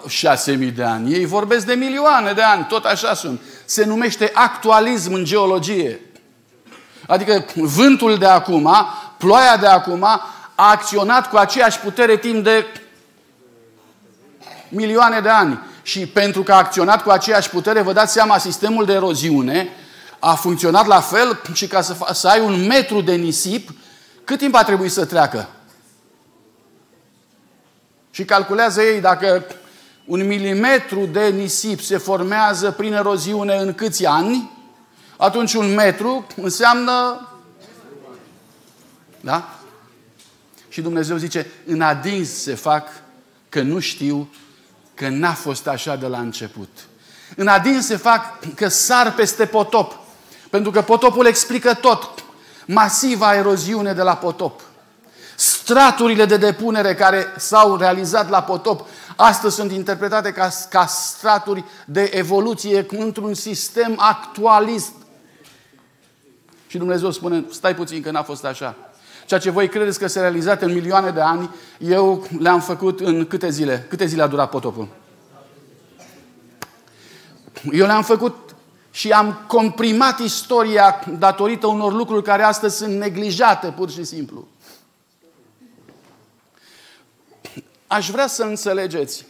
Șase 0.09 0.53
mii 0.53 0.71
de 0.71 0.83
ani. 0.83 1.13
Ei 1.13 1.25
vorbesc 1.25 1.67
de 1.67 1.75
milioane 1.75 2.33
de 2.33 2.43
ani, 2.43 2.67
tot 2.69 2.85
așa 2.85 3.15
sunt. 3.15 3.41
Se 3.65 3.85
numește 3.85 4.31
actualism 4.35 5.13
în 5.13 5.25
geologie. 5.25 6.01
Adică 7.07 7.45
vântul 7.55 8.19
de 8.19 8.27
acum, 8.27 8.75
ploaia 9.17 9.57
de 9.57 9.67
acum, 9.67 10.05
a 10.05 10.71
acționat 10.71 11.29
cu 11.29 11.37
aceeași 11.37 11.79
putere 11.79 12.17
timp 12.17 12.45
de 12.45 12.67
milioane 14.69 15.21
de 15.21 15.29
ani. 15.29 15.61
Și 15.83 16.07
pentru 16.07 16.43
că 16.43 16.53
a 16.53 16.57
acționat 16.57 17.03
cu 17.03 17.11
aceeași 17.11 17.51
putere, 17.51 17.81
vă 17.81 17.93
dați 17.93 18.13
seama, 18.13 18.39
sistemul 18.39 18.85
de 18.85 18.93
eroziune 18.93 19.69
a 20.19 20.35
funcționat 20.35 20.87
la 20.87 21.01
fel 21.01 21.43
și 21.53 21.67
ca 21.67 21.81
să, 21.81 21.97
să 22.13 22.29
ai 22.29 22.41
un 22.41 22.67
metru 22.67 23.01
de 23.01 23.15
nisip, 23.15 23.71
cât 24.25 24.39
timp 24.39 24.55
a 24.55 24.65
trebuit 24.65 24.93
să 24.93 25.05
treacă? 25.05 25.49
Și 28.11 28.25
calculează 28.25 28.83
ei 28.83 29.01
dacă 29.01 29.45
un 30.09 30.27
milimetru 30.27 31.07
de 31.07 31.29
nisip 31.29 31.81
se 31.81 31.97
formează 31.97 32.71
prin 32.71 32.93
eroziune 32.93 33.57
în 33.57 33.75
câți 33.75 34.07
ani, 34.07 34.51
atunci 35.17 35.55
un 35.55 35.75
metru 35.75 36.27
înseamnă... 36.37 37.29
Da? 39.21 39.59
Și 40.69 40.81
Dumnezeu 40.81 41.17
zice, 41.17 41.51
în 41.67 41.81
adins 41.81 42.43
se 42.43 42.55
fac 42.55 42.89
că 43.49 43.63
nu 43.63 43.79
știu 43.79 44.29
că 44.95 45.09
n-a 45.09 45.33
fost 45.33 45.67
așa 45.67 45.97
de 45.97 46.07
la 46.07 46.19
început. 46.19 46.69
În 47.37 47.47
adins 47.47 47.87
se 47.87 47.97
fac 47.97 48.55
că 48.55 48.69
sar 48.69 49.15
peste 49.15 49.47
potop. 49.47 49.99
Pentru 50.51 50.71
că 50.71 50.83
potopul 50.83 51.27
explică 51.27 51.75
tot. 51.75 52.25
Masiva 52.67 53.35
eroziune 53.35 53.93
de 53.93 54.03
la 54.03 54.17
potop. 54.17 54.61
Straturile 55.35 56.25
de 56.25 56.37
depunere 56.37 56.95
care 56.95 57.27
s-au 57.37 57.77
realizat 57.77 58.29
la 58.31 58.43
potop 58.43 58.87
astăzi 59.21 59.55
sunt 59.55 59.73
interpretate 59.73 60.33
ca, 60.33 60.49
ca 60.71 60.87
straturi 60.87 61.65
de 61.87 62.11
evoluție 62.15 62.87
într-un 62.89 63.35
sistem 63.35 63.95
actualist. 63.97 64.93
Și 66.67 66.79
Dumnezeu 66.79 67.11
spune, 67.11 67.45
stai 67.51 67.75
puțin 67.75 68.03
că 68.03 68.11
n-a 68.11 68.23
fost 68.23 68.45
așa. 68.45 68.77
Ceea 69.27 69.41
ce 69.41 69.51
voi 69.51 69.69
credeți 69.69 69.99
că 69.99 70.07
se 70.07 70.21
realizat 70.21 70.63
în 70.63 70.73
milioane 70.73 71.11
de 71.11 71.21
ani, 71.21 71.51
eu 71.79 72.27
le-am 72.39 72.61
făcut 72.61 73.01
în 73.01 73.27
câte 73.27 73.51
zile? 73.51 73.87
Câte 73.89 74.07
zile 74.07 74.23
a 74.23 74.27
durat 74.27 74.51
potopul? 74.51 74.89
Eu 77.73 77.87
le-am 77.87 78.03
făcut 78.03 78.55
și 78.91 79.11
am 79.11 79.39
comprimat 79.47 80.19
istoria 80.19 81.05
datorită 81.19 81.67
unor 81.67 81.93
lucruri 81.93 82.23
care 82.23 82.43
astăzi 82.43 82.77
sunt 82.77 82.99
neglijate, 82.99 83.75
pur 83.77 83.91
și 83.91 84.05
simplu. 84.05 84.47
Aș 87.89 88.11
vrea 88.11 88.27
să 88.27 88.43
înțelegeți, 88.43 89.25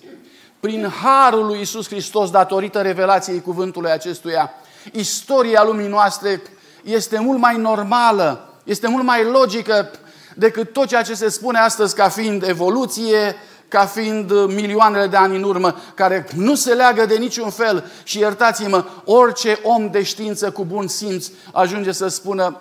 prin 0.60 0.88
harul 1.02 1.46
lui 1.46 1.60
Isus 1.60 1.86
Hristos, 1.86 2.30
datorită 2.30 2.80
revelației 2.80 3.40
cuvântului 3.40 3.90
acestuia, 3.90 4.50
istoria 4.92 5.64
lumii 5.64 5.88
noastre 5.88 6.42
este 6.82 7.18
mult 7.18 7.38
mai 7.38 7.56
normală, 7.56 8.54
este 8.64 8.88
mult 8.88 9.04
mai 9.04 9.24
logică 9.24 9.90
decât 10.34 10.72
tot 10.72 10.86
ceea 10.86 11.02
ce 11.02 11.14
se 11.14 11.28
spune 11.28 11.58
astăzi 11.58 11.94
ca 11.94 12.08
fiind 12.08 12.42
evoluție, 12.42 13.36
ca 13.68 13.86
fiind 13.86 14.30
milioanele 14.46 15.06
de 15.06 15.16
ani 15.16 15.36
în 15.36 15.42
urmă, 15.42 15.76
care 15.94 16.26
nu 16.34 16.54
se 16.54 16.74
leagă 16.74 17.06
de 17.06 17.16
niciun 17.16 17.50
fel. 17.50 17.90
Și 18.02 18.18
iertați-mă, 18.18 18.84
orice 19.04 19.58
om 19.62 19.90
de 19.90 20.02
știință 20.02 20.50
cu 20.50 20.64
bun 20.64 20.88
simț 20.88 21.28
ajunge 21.52 21.92
să 21.92 22.08
spună 22.08 22.60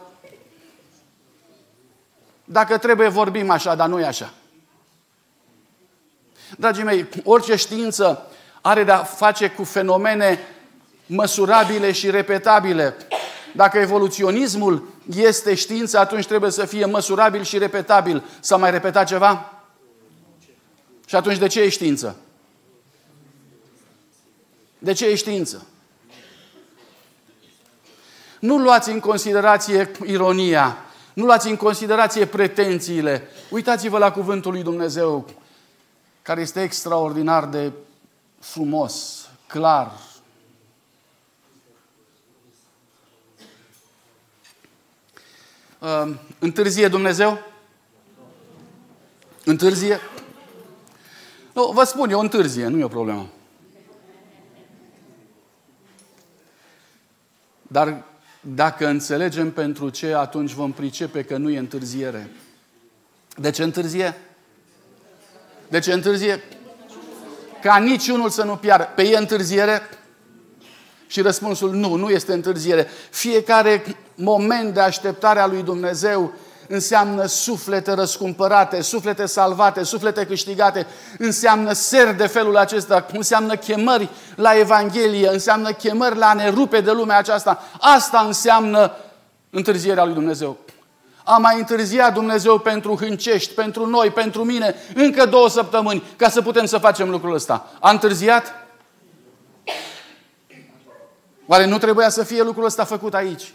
dacă 2.43 2.77
trebuie 2.77 3.07
vorbim 3.07 3.49
așa, 3.49 3.75
dar 3.75 3.87
nu 3.87 3.99
e 3.99 4.05
așa. 4.05 4.33
Dragii 6.57 6.83
mei, 6.83 7.07
orice 7.23 7.55
știință 7.55 8.27
are 8.61 8.83
de-a 8.83 9.03
face 9.03 9.49
cu 9.49 9.63
fenomene 9.63 10.39
măsurabile 11.05 11.91
și 11.91 12.09
repetabile. 12.09 12.95
Dacă 13.55 13.77
evoluționismul 13.77 14.87
este 15.15 15.53
știință, 15.53 15.99
atunci 15.99 16.25
trebuie 16.27 16.51
să 16.51 16.65
fie 16.65 16.85
măsurabil 16.85 17.43
și 17.43 17.57
repetabil. 17.57 18.23
S-a 18.39 18.55
mai 18.55 18.71
repetat 18.71 19.07
ceva? 19.07 19.51
Și 21.05 21.15
atunci 21.15 21.37
de 21.37 21.47
ce 21.47 21.61
e 21.61 21.69
știință? 21.69 22.15
De 24.79 24.93
ce 24.93 25.05
e 25.05 25.15
știință? 25.15 25.65
Nu 28.39 28.57
luați 28.57 28.89
în 28.89 28.99
considerație 28.99 29.91
ironia, 30.05 30.77
nu 31.13 31.25
luați 31.25 31.47
în 31.49 31.55
considerație 31.55 32.25
pretențiile. 32.25 33.27
Uitați-vă 33.49 33.97
la 33.97 34.11
cuvântul 34.11 34.51
lui 34.51 34.63
Dumnezeu, 34.63 35.29
care 36.27 36.41
este 36.41 36.61
extraordinar 36.61 37.45
de 37.45 37.71
frumos, 38.39 39.27
clar. 39.45 39.91
Uh, 45.79 46.15
întârzie 46.39 46.87
Dumnezeu? 46.87 47.39
Întârzie? 49.45 49.99
Nu, 51.53 51.71
vă 51.71 51.83
spun, 51.83 52.09
e 52.09 52.13
o 52.13 52.19
întârzie, 52.19 52.67
nu 52.67 52.77
e 52.77 52.83
o 52.83 52.87
problemă. 52.87 53.29
Dar 57.61 58.03
dacă 58.41 58.87
înțelegem 58.87 59.51
pentru 59.51 59.89
ce, 59.89 60.13
atunci 60.13 60.51
vom 60.51 60.71
pricepe 60.71 61.23
că 61.23 61.37
nu 61.37 61.49
e 61.49 61.57
întârziere. 61.57 62.29
De 63.35 63.49
ce 63.49 63.63
întârzie? 63.63 64.15
De 65.67 65.79
ce 65.79 65.93
întârzie? 65.93 66.43
Ca 67.61 67.77
niciunul 67.77 68.29
să 68.29 68.43
nu 68.43 68.55
piară. 68.55 68.89
Pe 68.95 69.03
e 69.03 69.17
întârziere? 69.17 69.81
Și 71.07 71.21
răspunsul 71.21 71.71
nu, 71.71 71.95
nu 71.95 72.09
este 72.09 72.33
întârziere. 72.33 72.87
Fiecare 73.09 73.83
moment 74.15 74.73
de 74.73 74.79
așteptare 74.79 75.39
a 75.39 75.47
lui 75.47 75.63
Dumnezeu 75.63 76.33
înseamnă 76.67 77.25
suflete 77.25 77.93
răscumpărate, 77.93 78.81
suflete 78.81 79.25
salvate, 79.25 79.83
suflete 79.83 80.25
câștigate, 80.25 80.87
înseamnă 81.17 81.73
ser 81.73 82.13
de 82.13 82.27
felul 82.27 82.57
acesta, 82.57 83.05
înseamnă 83.11 83.55
chemări 83.55 84.09
la 84.35 84.57
Evanghelie, 84.57 85.29
înseamnă 85.29 85.71
chemări 85.71 86.17
la 86.17 86.27
a 86.29 86.33
ne 86.33 86.49
rupe 86.49 86.81
de 86.81 86.91
lumea 86.91 87.17
aceasta. 87.17 87.63
Asta 87.79 88.23
înseamnă 88.25 88.91
întârzierea 89.49 90.05
lui 90.05 90.13
Dumnezeu. 90.13 90.57
A 91.29 91.37
mai 91.37 91.57
întârziat 91.57 92.13
Dumnezeu 92.13 92.59
pentru 92.59 92.95
hâncești, 92.95 93.53
pentru 93.53 93.85
noi, 93.85 94.09
pentru 94.09 94.43
mine, 94.43 94.75
încă 94.93 95.25
două 95.25 95.49
săptămâni, 95.49 96.03
ca 96.15 96.29
să 96.29 96.41
putem 96.41 96.65
să 96.65 96.77
facem 96.77 97.09
lucrul 97.09 97.33
ăsta. 97.33 97.71
A 97.79 97.89
întârziat? 97.89 98.53
Oare 101.45 101.65
nu 101.65 101.77
trebuia 101.77 102.09
să 102.09 102.23
fie 102.23 102.43
lucrul 102.43 102.65
ăsta 102.65 102.83
făcut 102.83 103.13
aici? 103.13 103.53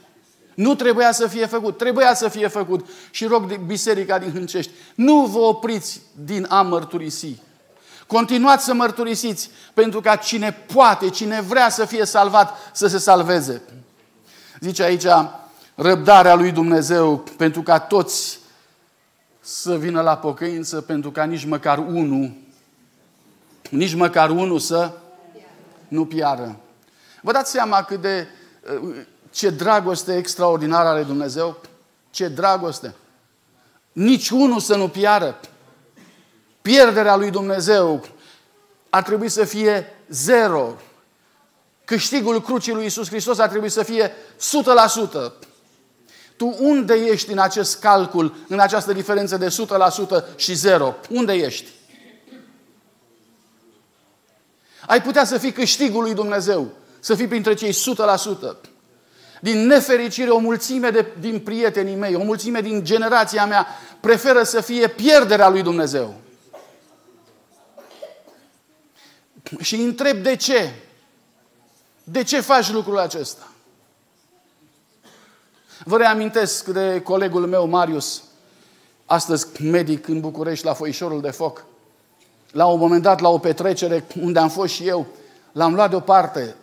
Nu 0.55 0.75
trebuia 0.75 1.13
să 1.13 1.27
fie 1.27 1.47
făcut, 1.47 1.79
trebuia 1.79 2.15
să 2.15 2.29
fie 2.29 2.49
făcut. 2.49 2.87
Și 3.11 3.27
rog 3.27 3.47
de 3.47 3.61
biserica 3.67 4.19
din 4.19 4.33
Hâncești, 4.33 4.71
nu 4.95 5.21
vă 5.21 5.39
opriți 5.39 6.01
din 6.25 6.47
a 6.49 6.63
mărturisi. 6.63 7.37
Continuați 8.07 8.65
să 8.65 8.75
mărturisiți, 8.75 9.51
pentru 9.75 10.01
ca 10.01 10.17
cine 10.17 10.53
poate, 10.75 11.09
cine 11.09 11.41
vrea 11.41 11.69
să 11.69 11.85
fie 11.85 12.05
salvat, 12.05 12.55
să 12.73 12.87
se 12.87 12.99
salveze. 12.99 13.63
Zice 14.61 14.83
aici, 14.83 15.05
răbdarea 15.75 16.35
lui 16.35 16.53
Dumnezeu, 16.53 17.25
pentru 17.37 17.63
ca 17.63 17.79
toți 17.79 18.39
să 19.41 19.77
vină 19.77 20.01
la 20.01 20.17
pocăință, 20.17 20.81
pentru 20.81 21.11
ca 21.11 21.25
nici 21.25 21.45
măcar 21.45 21.79
unul, 21.79 22.33
nici 23.71 23.95
măcar 23.95 24.31
unul 24.31 24.59
să 24.59 24.93
nu 25.89 26.07
piară. 26.07 26.57
Vă 27.23 27.33
dați 27.33 27.51
seama 27.51 27.83
cât 27.83 28.01
de 28.01 28.27
ce 29.31 29.51
dragoste 29.51 30.17
extraordinară 30.17 30.89
are 30.89 31.03
Dumnezeu? 31.03 31.61
Ce 32.11 32.29
dragoste! 32.29 32.95
Nici 33.93 34.31
unul 34.31 34.61
să 34.61 34.77
nu 34.77 34.89
piară. 34.89 35.41
Pierderea 36.63 37.17
lui 37.17 37.31
Dumnezeu 37.31 38.05
ar 38.91 39.03
trebui 39.03 39.29
să 39.29 39.45
fie 39.45 39.87
zero. 40.09 40.77
Câștigul 41.85 42.43
crucii 42.43 42.73
lui 42.73 42.85
Isus 42.85 43.09
Hristos 43.09 43.39
ar 43.39 43.49
trebui 43.49 43.69
să 43.69 43.83
fie 43.83 44.11
100%. 44.11 44.13
Tu 46.43 46.57
unde 46.59 46.95
ești 46.95 47.33
în 47.33 47.39
acest 47.39 47.79
calcul, 47.79 48.35
în 48.49 48.59
această 48.59 48.93
diferență 48.93 49.37
de 49.37 49.47
100% 49.47 50.37
și 50.37 50.55
zero? 50.55 50.95
Unde 51.11 51.33
ești? 51.33 51.71
Ai 54.87 55.03
putea 55.03 55.25
să 55.25 55.39
fii 55.39 55.53
câștigul 55.53 56.03
lui 56.03 56.15
Dumnezeu, 56.15 56.71
să 57.01 57.15
fii 57.15 57.27
printre 57.27 57.55
cei 57.55 57.73
100%. 57.73 57.75
Din 59.41 59.67
nefericire, 59.67 60.31
o 60.31 60.39
mulțime 60.39 60.91
de, 60.91 61.07
din 61.21 61.41
prietenii 61.41 61.95
mei, 61.95 62.15
o 62.15 62.23
mulțime 62.23 62.61
din 62.61 62.85
generația 62.85 63.47
mea 63.47 63.67
preferă 64.01 64.43
să 64.43 64.61
fie 64.61 64.89
pierderea 64.89 65.49
lui 65.49 65.63
Dumnezeu. 65.63 66.15
Și 69.61 69.75
îi 69.75 69.85
întreb 69.85 70.23
de 70.23 70.37
ce. 70.37 70.75
De 72.05 72.23
ce 72.23 72.41
faci 72.41 72.71
lucrul 72.71 72.99
acesta? 72.99 73.52
Vă 75.85 75.97
reamintesc 75.97 76.67
de 76.67 77.01
colegul 77.05 77.47
meu, 77.47 77.67
Marius, 77.67 78.23
astăzi 79.07 79.63
medic 79.63 80.09
în 80.09 80.21
București, 80.21 80.65
la 80.65 80.75
Foișorul 80.75 81.21
de 81.21 81.31
Foc. 81.31 81.65
La 82.51 82.67
un 82.67 82.79
moment 82.79 83.03
dat, 83.03 83.21
la 83.21 83.29
o 83.29 83.39
petrecere 83.39 84.05
unde 84.21 84.39
am 84.39 84.49
fost 84.49 84.73
și 84.73 84.87
eu, 84.87 85.07
l-am 85.53 85.75
luat 85.75 85.91
deoparte 85.91 86.55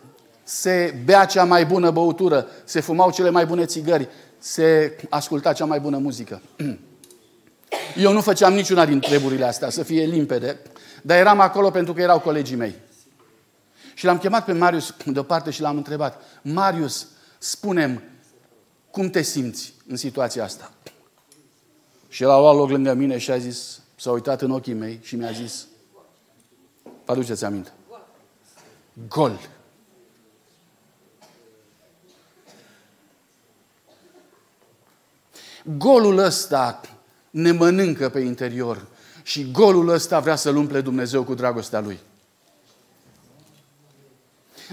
se 0.50 1.00
bea 1.04 1.24
cea 1.24 1.44
mai 1.44 1.66
bună 1.66 1.90
băutură, 1.90 2.46
se 2.64 2.80
fumau 2.80 3.10
cele 3.10 3.30
mai 3.30 3.46
bune 3.46 3.64
țigări, 3.64 4.08
se 4.38 4.96
asculta 5.08 5.52
cea 5.52 5.64
mai 5.64 5.80
bună 5.80 5.98
muzică. 5.98 6.40
Eu 7.96 8.12
nu 8.12 8.20
făceam 8.20 8.52
niciuna 8.52 8.86
din 8.86 9.00
treburile 9.00 9.44
astea, 9.44 9.70
să 9.70 9.82
fie 9.82 10.04
limpede, 10.04 10.58
dar 11.02 11.16
eram 11.16 11.40
acolo 11.40 11.70
pentru 11.70 11.92
că 11.92 12.00
erau 12.00 12.20
colegii 12.20 12.56
mei. 12.56 12.74
Și 13.94 14.04
l-am 14.04 14.18
chemat 14.18 14.44
pe 14.44 14.52
Marius 14.52 14.94
deoparte 15.06 15.50
și 15.50 15.60
l-am 15.60 15.76
întrebat, 15.76 16.22
Marius, 16.42 17.06
spunem 17.38 18.02
cum 18.90 19.10
te 19.10 19.22
simți 19.22 19.74
în 19.86 19.96
situația 19.96 20.44
asta? 20.44 20.72
Și 22.08 22.22
el 22.22 22.30
a 22.30 22.40
luat 22.40 22.56
loc 22.56 22.70
lângă 22.70 22.92
mine 22.92 23.18
și 23.18 23.30
a 23.30 23.38
zis, 23.38 23.80
s-a 23.96 24.10
uitat 24.10 24.42
în 24.42 24.50
ochii 24.50 24.72
mei 24.72 25.00
și 25.02 25.16
mi-a 25.16 25.30
zis, 25.30 25.66
vă 26.82 27.12
aduceți 27.12 27.44
aminte, 27.44 27.72
gol. 29.08 29.48
Golul 35.76 36.18
ăsta 36.18 36.80
ne 37.30 37.52
mănâncă 37.52 38.08
pe 38.08 38.20
interior 38.20 38.86
și 39.22 39.50
golul 39.50 39.88
ăsta 39.88 40.20
vrea 40.20 40.36
să-l 40.36 40.56
umple 40.56 40.80
Dumnezeu 40.80 41.24
cu 41.24 41.34
dragostea 41.34 41.80
Lui. 41.80 41.98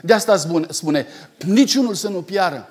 De 0.04 0.14
asta 0.14 0.38
spune, 0.70 1.08
niciunul 1.46 1.94
să 1.94 2.10
nu 2.10 2.22
piară. 2.22 2.70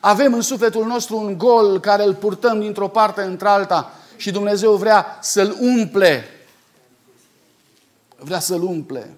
Avem 0.00 0.34
în 0.34 0.40
sufletul 0.40 0.86
nostru 0.86 1.16
un 1.16 1.38
gol 1.38 1.80
care 1.80 2.04
îl 2.04 2.14
purtăm 2.14 2.60
dintr-o 2.60 2.88
parte 2.88 3.22
într-alta 3.22 3.92
și 4.16 4.30
Dumnezeu 4.30 4.76
vrea 4.76 5.18
să-l 5.20 5.56
umple. 5.60 6.28
Vrea 8.18 8.40
să-l 8.40 8.62
umple. 8.62 9.16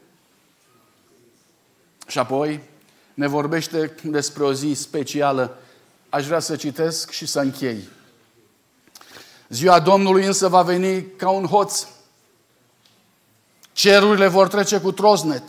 Și 2.07 2.19
apoi 2.19 2.61
ne 3.15 3.27
vorbește 3.27 3.95
despre 4.03 4.43
o 4.43 4.53
zi 4.53 4.73
specială. 4.75 5.57
Aș 6.09 6.27
vrea 6.27 6.39
să 6.39 6.57
citesc 6.57 7.11
și 7.11 7.27
să 7.27 7.41
închei. 7.41 7.89
Ziua 9.49 9.81
Domnului 9.81 10.27
însă 10.27 10.49
va 10.49 10.63
veni 10.63 11.07
ca 11.17 11.31
un 11.31 11.47
hoț. 11.47 11.87
Cerurile 13.73 14.27
vor 14.27 14.49
trece 14.49 14.81
cu 14.81 14.93
troznet. 14.93 15.43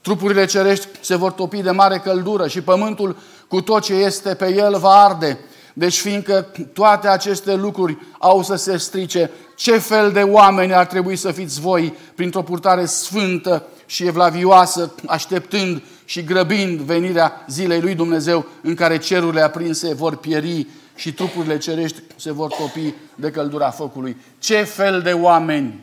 Trupurile 0.00 0.44
cerești 0.44 0.88
se 1.00 1.14
vor 1.14 1.32
topi 1.32 1.62
de 1.62 1.70
mare 1.70 1.98
căldură 1.98 2.48
și 2.48 2.60
pământul 2.60 3.16
cu 3.50 3.60
tot 3.60 3.82
ce 3.82 3.94
este 3.94 4.34
pe 4.34 4.54
el 4.54 4.78
va 4.78 5.04
arde. 5.04 5.38
Deci 5.72 5.98
fiindcă 5.98 6.46
toate 6.72 7.08
aceste 7.08 7.54
lucruri 7.54 7.98
au 8.18 8.42
să 8.42 8.54
se 8.54 8.76
strice, 8.76 9.30
ce 9.56 9.78
fel 9.78 10.12
de 10.12 10.22
oameni 10.22 10.74
ar 10.74 10.86
trebui 10.86 11.16
să 11.16 11.32
fiți 11.32 11.60
voi 11.60 11.94
printr-o 12.14 12.42
purtare 12.42 12.84
sfântă 12.84 13.66
și 13.86 14.06
evlavioasă, 14.06 14.94
așteptând 15.06 15.82
și 16.04 16.24
grăbind 16.24 16.80
venirea 16.80 17.44
zilei 17.48 17.80
lui 17.80 17.94
Dumnezeu 17.94 18.46
în 18.62 18.74
care 18.74 18.98
cerurile 18.98 19.40
aprinse 19.40 19.94
vor 19.94 20.16
pieri 20.16 20.66
și 20.94 21.12
trupurile 21.12 21.58
cerești 21.58 22.02
se 22.16 22.32
vor 22.32 22.48
topi 22.52 22.94
de 23.14 23.30
căldura 23.30 23.70
focului. 23.70 24.16
Ce 24.38 24.62
fel 24.62 25.02
de 25.02 25.12
oameni? 25.12 25.80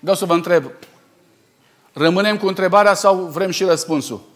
Vreau 0.00 0.16
să 0.16 0.24
vă 0.24 0.32
întreb, 0.32 0.64
rămânem 1.92 2.36
cu 2.36 2.46
întrebarea 2.46 2.94
sau 2.94 3.16
vrem 3.16 3.50
și 3.50 3.64
răspunsul? 3.64 4.34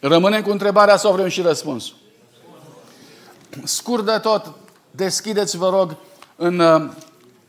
Rămânem 0.00 0.42
cu 0.42 0.50
întrebarea 0.50 0.96
sau 0.96 1.12
vrem 1.12 1.28
și 1.28 1.42
răspunsul? 1.42 1.96
Scurt 3.64 4.04
de 4.04 4.18
tot, 4.18 4.52
deschideți, 4.90 5.56
vă 5.56 5.68
rog, 5.68 5.96
în 6.36 6.58
uh, 6.58 6.90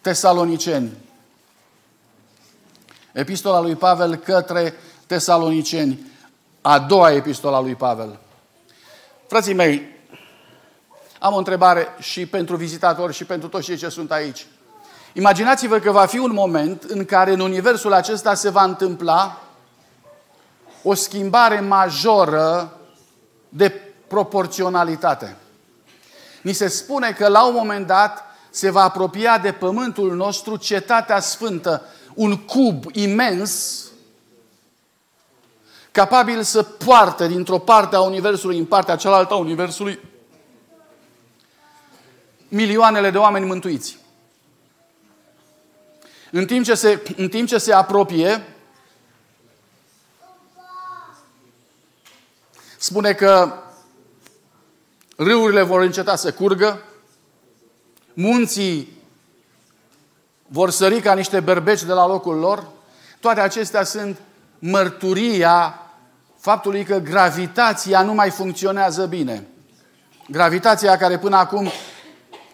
Tesaloniceni. 0.01 0.91
Epistola 3.11 3.59
lui 3.61 3.75
Pavel 3.75 4.15
către 4.15 4.73
Tesaloniceni. 5.05 6.11
A 6.61 6.79
doua 6.79 7.11
epistola 7.11 7.61
lui 7.61 7.75
Pavel. 7.75 8.19
Frații 9.27 9.53
mei, 9.53 9.89
am 11.19 11.33
o 11.33 11.37
întrebare 11.37 11.87
și 11.99 12.25
pentru 12.25 12.55
vizitatori 12.55 13.13
și 13.13 13.25
pentru 13.25 13.49
toți 13.49 13.65
cei 13.65 13.77
ce 13.77 13.89
sunt 13.89 14.11
aici. 14.11 14.45
Imaginați-vă 15.13 15.79
că 15.79 15.91
va 15.91 16.05
fi 16.05 16.17
un 16.17 16.33
moment 16.33 16.83
în 16.83 17.05
care 17.05 17.31
în 17.31 17.39
universul 17.39 17.93
acesta 17.93 18.33
se 18.33 18.49
va 18.49 18.63
întâmpla 18.63 19.41
o 20.83 20.93
schimbare 20.93 21.59
majoră 21.59 22.77
de 23.49 23.69
proporționalitate. 24.07 25.37
Ni 26.41 26.53
se 26.53 26.67
spune 26.67 27.11
că 27.11 27.27
la 27.27 27.47
un 27.47 27.53
moment 27.53 27.87
dat 27.87 28.23
se 28.49 28.69
va 28.69 28.83
apropia 28.83 29.37
de 29.37 29.51
pământul 29.51 30.15
nostru 30.15 30.55
cetatea 30.55 31.19
sfântă, 31.19 31.85
un 32.13 32.37
cub 32.37 32.83
imens, 32.93 33.85
capabil 35.91 36.43
să 36.43 36.63
poarte 36.63 37.27
dintr-o 37.27 37.57
parte 37.57 37.95
a 37.95 38.01
Universului 38.01 38.57
în 38.57 38.65
partea 38.65 38.95
cealaltă 38.95 39.33
a 39.33 39.37
Universului 39.37 39.99
milioanele 42.47 43.09
de 43.09 43.17
oameni 43.17 43.45
mântuiți. 43.45 43.97
În 46.31 46.45
timp 46.45 46.65
ce 46.65 46.73
se, 46.73 47.01
în 47.17 47.29
timp 47.29 47.47
ce 47.47 47.57
se 47.57 47.73
apropie, 47.73 48.50
spune 52.81 53.13
că 53.13 53.53
râurile 55.15 55.61
vor 55.61 55.81
înceta 55.81 56.15
să 56.15 56.33
curgă, 56.33 56.81
munții 58.13 59.03
vor 60.47 60.69
sări 60.69 61.01
ca 61.01 61.13
niște 61.13 61.39
berbeci 61.39 61.83
de 61.83 61.93
la 61.93 62.07
locul 62.07 62.35
lor. 62.35 62.67
Toate 63.19 63.39
acestea 63.39 63.83
sunt 63.83 64.17
mărturia 64.59 65.79
faptului 66.37 66.83
că 66.83 66.97
gravitația 66.97 68.01
nu 68.01 68.13
mai 68.13 68.29
funcționează 68.29 69.05
bine. 69.05 69.47
Gravitația 70.27 70.97
care 70.97 71.19
până 71.19 71.35
acum 71.35 71.71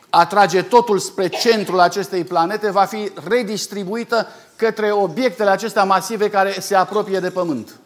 atrage 0.09 0.61
totul 0.61 0.99
spre 0.99 1.27
centrul 1.27 1.79
acestei 1.79 2.23
planete 2.23 2.71
va 2.71 2.85
fi 2.85 3.11
redistribuită 3.27 4.27
către 4.55 4.91
obiectele 4.91 5.49
acestea 5.49 5.83
masive 5.83 6.29
care 6.29 6.59
se 6.59 6.75
apropie 6.75 7.19
de 7.19 7.29
Pământ. 7.29 7.79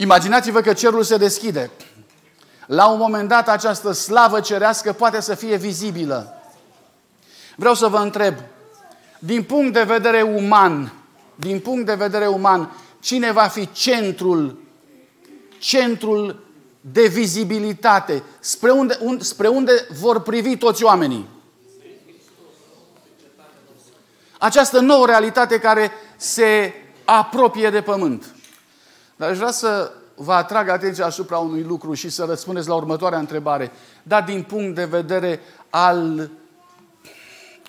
Imaginați-vă 0.00 0.60
că 0.60 0.72
cerul 0.72 1.02
se 1.02 1.16
deschide. 1.16 1.70
La 2.66 2.86
un 2.86 2.98
moment 2.98 3.28
dat 3.28 3.48
această 3.48 3.92
slavă 3.92 4.40
cerească 4.40 4.92
poate 4.92 5.20
să 5.20 5.34
fie 5.34 5.56
vizibilă. 5.56 6.42
Vreau 7.56 7.74
să 7.74 7.86
vă 7.86 7.98
întreb, 7.98 8.34
din 9.18 9.42
punct 9.42 9.72
de 9.72 9.82
vedere 9.82 10.22
uman, 10.22 10.92
din 11.34 11.60
punct 11.60 11.86
de 11.86 11.94
vedere 11.94 12.26
uman, 12.26 12.72
cine 13.00 13.32
va 13.32 13.46
fi 13.46 13.72
centrul, 13.72 14.58
centrul 15.58 16.44
de 16.80 17.06
vizibilitate? 17.06 18.22
Spre 18.38 18.70
unde, 18.70 18.98
un, 19.00 19.20
spre 19.20 19.48
unde 19.48 19.86
vor 20.00 20.20
privi 20.20 20.56
toți 20.56 20.84
oamenii? 20.84 21.28
Această 24.38 24.80
nouă 24.80 25.06
realitate 25.06 25.58
care 25.58 25.90
se 26.16 26.72
apropie 27.04 27.70
de 27.70 27.80
pământ. 27.82 28.34
Dar 29.20 29.28
aș 29.28 29.36
vrea 29.36 29.50
să 29.50 29.92
vă 30.14 30.32
atrag 30.32 30.68
atenția 30.68 31.06
asupra 31.06 31.38
unui 31.38 31.62
lucru 31.62 31.94
și 31.94 32.08
să 32.08 32.24
răspundeți 32.24 32.68
la 32.68 32.74
următoarea 32.74 33.18
întrebare. 33.18 33.72
Da, 34.02 34.20
din 34.20 34.42
punct 34.42 34.74
de 34.74 34.84
vedere 34.84 35.40
al 35.70 36.30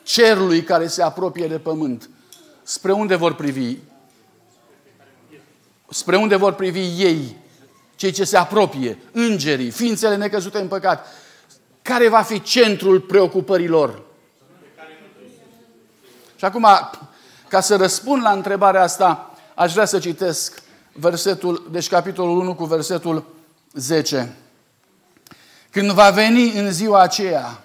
cerului 0.04 0.64
care 0.64 0.88
se 0.88 1.04
apropie 1.04 1.48
de 1.48 1.60
pământ, 1.60 2.10
spre 2.64 2.92
unde 2.92 3.16
vor 3.16 3.34
privi? 3.34 3.78
Spre 5.90 6.18
unde 6.18 6.36
vor 6.36 6.54
privi 6.54 7.04
ei, 7.04 7.38
cei 7.96 8.12
ce 8.12 8.24
se 8.24 8.38
apropie, 8.38 8.98
îngerii, 9.12 9.70
ființele 9.70 10.16
necăzute 10.16 10.60
în 10.60 10.68
păcat? 10.68 11.08
Care 11.82 12.08
va 12.08 12.22
fi 12.22 12.42
centrul 12.42 13.00
preocupărilor? 13.00 14.02
Și 16.36 16.46
acum, 16.46 16.68
ca 17.48 17.60
să 17.60 17.76
răspund 17.76 18.22
la 18.22 18.32
întrebarea 18.32 18.84
asta, 18.84 19.34
aș 19.56 19.74
vrea 19.74 19.86
să 19.86 20.00
citesc 20.00 20.70
versetul, 20.94 21.68
deci 21.72 21.88
capitolul 21.88 22.40
1 22.40 22.56
cu 22.56 22.66
versetul 22.66 23.36
10. 23.74 24.36
Când 25.70 25.92
va 25.92 26.10
veni 26.10 26.52
în 26.52 26.72
ziua 26.72 27.02
aceea, 27.02 27.64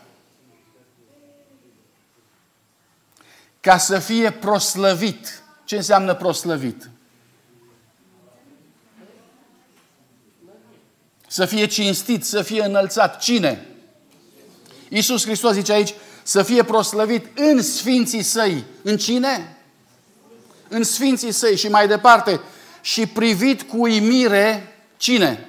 ca 3.60 3.78
să 3.78 3.98
fie 3.98 4.30
proslăvit. 4.30 5.42
Ce 5.64 5.76
înseamnă 5.76 6.14
proslăvit? 6.14 6.90
Să 11.26 11.46
fie 11.46 11.66
cinstit, 11.66 12.24
să 12.24 12.42
fie 12.42 12.64
înălțat. 12.64 13.18
Cine? 13.18 13.66
Iisus 14.88 15.24
Hristos 15.24 15.52
zice 15.52 15.72
aici, 15.72 15.94
să 16.22 16.42
fie 16.42 16.62
proslăvit 16.62 17.38
în 17.38 17.62
sfinții 17.62 18.22
săi. 18.22 18.64
În 18.82 18.96
cine? 18.96 19.56
În 20.68 20.82
sfinții 20.82 21.32
săi. 21.32 21.56
Și 21.56 21.68
mai 21.68 21.88
departe, 21.88 22.40
și 22.86 23.06
privit 23.06 23.62
cu 23.62 23.80
uimire 23.80 24.76
cine? 24.96 25.48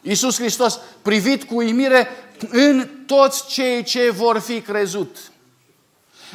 Iisus 0.00 0.36
Hristos, 0.36 0.80
privit 1.02 1.44
cu 1.44 1.56
uimire 1.56 2.08
în 2.50 2.88
toți 3.06 3.46
cei 3.46 3.82
ce 3.82 4.10
vor 4.10 4.38
fi 4.38 4.60
crezut. 4.60 5.16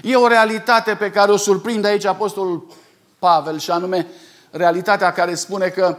E 0.04 0.16
o 0.16 0.28
realitate 0.28 0.96
pe 0.96 1.12
care 1.12 1.32
o 1.32 1.38
surprinde 1.38 1.88
aici 1.88 2.06
Apostolul 2.06 2.68
Pavel 3.20 3.60
și 3.60 3.72
anume 3.72 4.08
realitatea 4.52 5.12
care 5.12 5.36
spune 5.36 5.70
că 5.70 5.98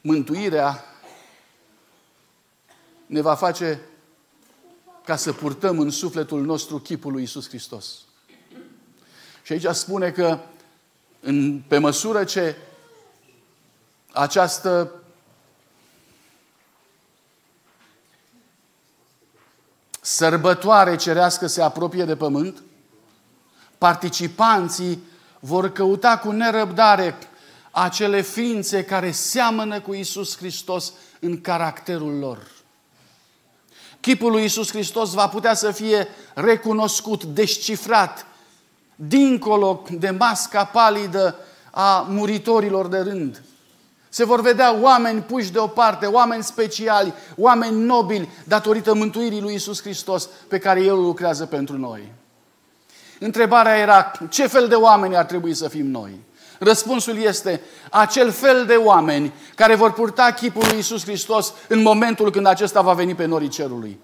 mântuirea 0.00 0.84
ne 3.06 3.20
va 3.20 3.34
face 3.34 3.80
ca 5.04 5.16
să 5.16 5.32
purtăm 5.32 5.78
în 5.78 5.90
sufletul 5.90 6.44
nostru 6.44 6.78
chipul 6.78 7.12
lui 7.12 7.22
Isus 7.22 7.48
Hristos. 7.48 7.86
Și 9.42 9.52
aici 9.52 9.66
spune 9.66 10.10
că 10.10 10.38
în, 11.20 11.62
pe 11.68 11.78
măsură 11.78 12.24
ce 12.24 12.56
această 14.12 14.90
sărbătoare 20.00 20.96
cerească 20.96 21.46
se 21.46 21.62
apropie 21.62 22.04
de 22.04 22.16
pământ, 22.16 22.62
participanții 23.78 25.02
vor 25.40 25.72
căuta 25.72 26.18
cu 26.18 26.30
nerăbdare 26.30 27.18
acele 27.70 28.20
ființe 28.20 28.84
care 28.84 29.10
seamănă 29.10 29.80
cu 29.80 29.94
Isus 29.94 30.36
Hristos 30.36 30.92
în 31.20 31.40
caracterul 31.40 32.18
lor. 32.18 32.46
Chipul 34.00 34.30
lui 34.30 34.44
Isus 34.44 34.70
Hristos 34.70 35.12
va 35.12 35.28
putea 35.28 35.54
să 35.54 35.70
fie 35.70 36.08
recunoscut, 36.34 37.24
descifrat, 37.24 38.26
dincolo 38.96 39.82
de 39.98 40.10
masca 40.10 40.64
palidă 40.64 41.36
a 41.70 42.06
muritorilor 42.08 42.86
de 42.86 42.98
rând. 42.98 43.42
Se 44.08 44.24
vor 44.24 44.40
vedea 44.40 44.76
oameni 44.80 45.20
puși 45.20 45.52
deoparte, 45.52 46.06
oameni 46.06 46.42
speciali, 46.42 47.14
oameni 47.36 47.84
nobili, 47.84 48.28
datorită 48.44 48.94
mântuirii 48.94 49.40
lui 49.40 49.54
Isus 49.54 49.80
Hristos 49.80 50.28
pe 50.48 50.58
care 50.58 50.80
El 50.80 50.94
lucrează 50.94 51.46
pentru 51.46 51.78
noi. 51.78 52.12
Întrebarea 53.20 53.76
era, 53.76 54.12
ce 54.30 54.46
fel 54.46 54.68
de 54.68 54.74
oameni 54.74 55.16
ar 55.16 55.24
trebui 55.24 55.54
să 55.54 55.68
fim 55.68 55.86
noi? 55.86 56.20
Răspunsul 56.58 57.16
este 57.16 57.60
acel 57.90 58.30
fel 58.30 58.66
de 58.66 58.74
oameni 58.74 59.32
care 59.54 59.74
vor 59.74 59.92
purta 59.92 60.30
chipul 60.30 60.64
lui 60.68 60.78
Isus 60.78 61.02
Hristos 61.04 61.52
în 61.68 61.82
momentul 61.82 62.30
când 62.30 62.46
acesta 62.46 62.80
va 62.80 62.92
veni 62.92 63.14
pe 63.14 63.24
norii 63.24 63.48
cerului. 63.48 64.00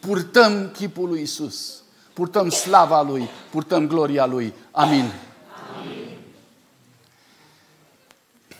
Purtăm 0.00 0.70
chipul 0.72 1.08
lui 1.08 1.20
Isus, 1.20 1.79
purtăm 2.20 2.48
slava 2.48 3.02
Lui, 3.02 3.28
purtăm 3.50 3.86
gloria 3.86 4.26
Lui. 4.26 4.52
Amin. 4.70 5.12
Amin. 5.78 6.18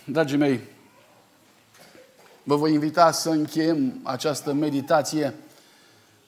Dragii 0.03 0.37
mei, 0.37 0.59
Vă 2.43 2.55
voi 2.55 2.73
invita 2.73 3.11
să 3.11 3.29
încheiem 3.29 3.99
această 4.03 4.53
meditație 4.53 5.33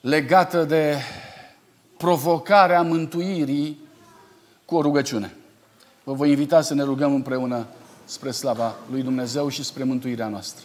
legată 0.00 0.64
de 0.64 0.96
provocarea 1.96 2.82
mântuirii 2.82 3.78
cu 4.64 4.76
o 4.76 4.82
rugăciune. 4.82 5.36
Vă 6.04 6.12
voi 6.12 6.30
invita 6.30 6.60
să 6.60 6.74
ne 6.74 6.82
rugăm 6.82 7.14
împreună 7.14 7.66
spre 8.04 8.30
slava 8.30 8.74
lui 8.90 9.02
Dumnezeu 9.02 9.48
și 9.48 9.64
spre 9.64 9.84
mântuirea 9.84 10.28
noastră. 10.28 10.64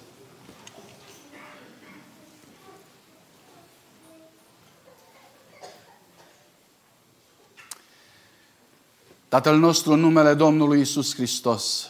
Tatăl 9.29 9.57
nostru, 9.57 9.91
în 9.91 9.99
numele 9.99 10.33
Domnului 10.33 10.79
Isus 10.79 11.15
Hristos, 11.15 11.89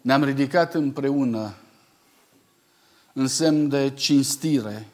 ne-am 0.00 0.24
ridicat 0.24 0.74
împreună 0.74 1.54
în 3.12 3.26
semn 3.26 3.68
de 3.68 3.90
cinstire, 3.90 4.88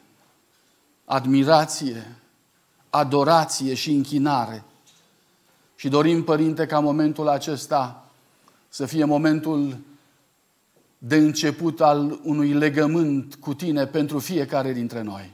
admirație, 1.05 2.15
adorație 2.89 3.73
și 3.73 3.91
închinare. 3.91 4.63
Și 5.75 5.89
dorim, 5.89 6.23
Părinte, 6.23 6.65
ca 6.65 6.79
momentul 6.79 7.27
acesta 7.27 8.09
să 8.69 8.85
fie 8.85 9.05
momentul 9.05 9.77
de 10.97 11.15
început 11.15 11.81
al 11.81 12.19
unui 12.23 12.53
legământ 12.53 13.35
cu 13.35 13.53
Tine 13.53 13.85
pentru 13.85 14.19
fiecare 14.19 14.73
dintre 14.73 15.01
noi. 15.01 15.31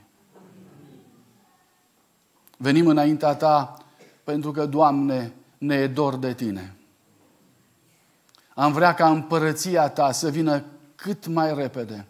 Venim 2.57 2.87
înaintea 2.87 3.35
Ta 3.35 3.86
pentru 4.27 4.51
că, 4.51 4.65
Doamne, 4.65 5.33
ne 5.57 5.75
e 5.75 5.87
dor 5.87 6.15
de 6.15 6.33
Tine. 6.33 6.75
Am 8.55 8.71
vrea 8.71 8.93
ca 8.93 9.09
împărăția 9.09 9.89
Ta 9.89 10.11
să 10.11 10.29
vină 10.29 10.63
cât 10.95 11.27
mai 11.27 11.55
repede. 11.55 12.07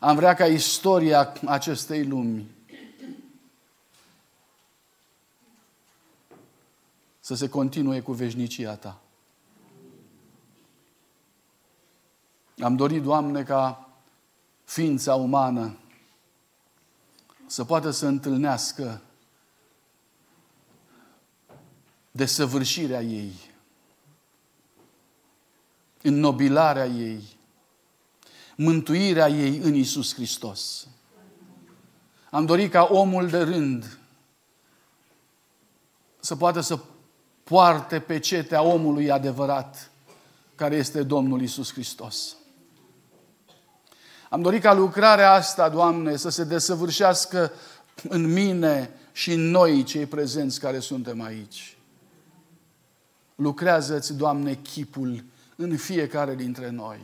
Am 0.00 0.16
vrea 0.16 0.34
ca 0.34 0.46
istoria 0.46 1.32
acestei 1.44 2.04
lumi 2.04 2.50
să 7.20 7.34
se 7.34 7.48
continue 7.48 8.00
cu 8.00 8.12
veșnicia 8.12 8.74
Ta. 8.74 9.00
Am 12.58 12.76
dorit, 12.76 13.02
Doamne, 13.02 13.42
ca 13.42 13.88
ființa 14.64 15.14
umană 15.14 15.76
să 17.46 17.64
poată 17.64 17.90
să 17.90 18.06
întâlnească 18.06 19.02
desăvârșirea 22.18 23.02
ei, 23.02 23.32
înnobilarea 26.02 26.86
ei, 26.86 27.22
mântuirea 28.56 29.28
ei 29.28 29.58
în 29.58 29.74
Isus 29.74 30.14
Hristos. 30.14 30.86
Am 32.30 32.46
dorit 32.46 32.70
ca 32.70 32.88
omul 32.90 33.28
de 33.28 33.42
rând 33.42 33.98
să 36.20 36.36
poată 36.36 36.60
să 36.60 36.78
poarte 37.44 38.00
pe 38.00 38.18
cetea 38.18 38.62
omului 38.62 39.10
adevărat, 39.10 39.90
care 40.54 40.76
este 40.76 41.02
Domnul 41.02 41.42
Isus 41.42 41.72
Hristos. 41.72 42.36
Am 44.30 44.42
dorit 44.42 44.62
ca 44.62 44.72
lucrarea 44.72 45.32
asta, 45.32 45.68
Doamne, 45.68 46.16
să 46.16 46.28
se 46.28 46.44
desăvârșească 46.44 47.52
în 48.08 48.32
mine 48.32 48.90
și 49.12 49.32
în 49.32 49.50
noi, 49.50 49.82
cei 49.82 50.06
prezenți 50.06 50.60
care 50.60 50.78
suntem 50.78 51.22
aici. 51.22 51.77
Lucrează-ți, 53.38 54.16
Doamne, 54.16 54.54
chipul 54.54 55.24
în 55.56 55.76
fiecare 55.76 56.34
dintre 56.34 56.70
noi. 56.70 57.00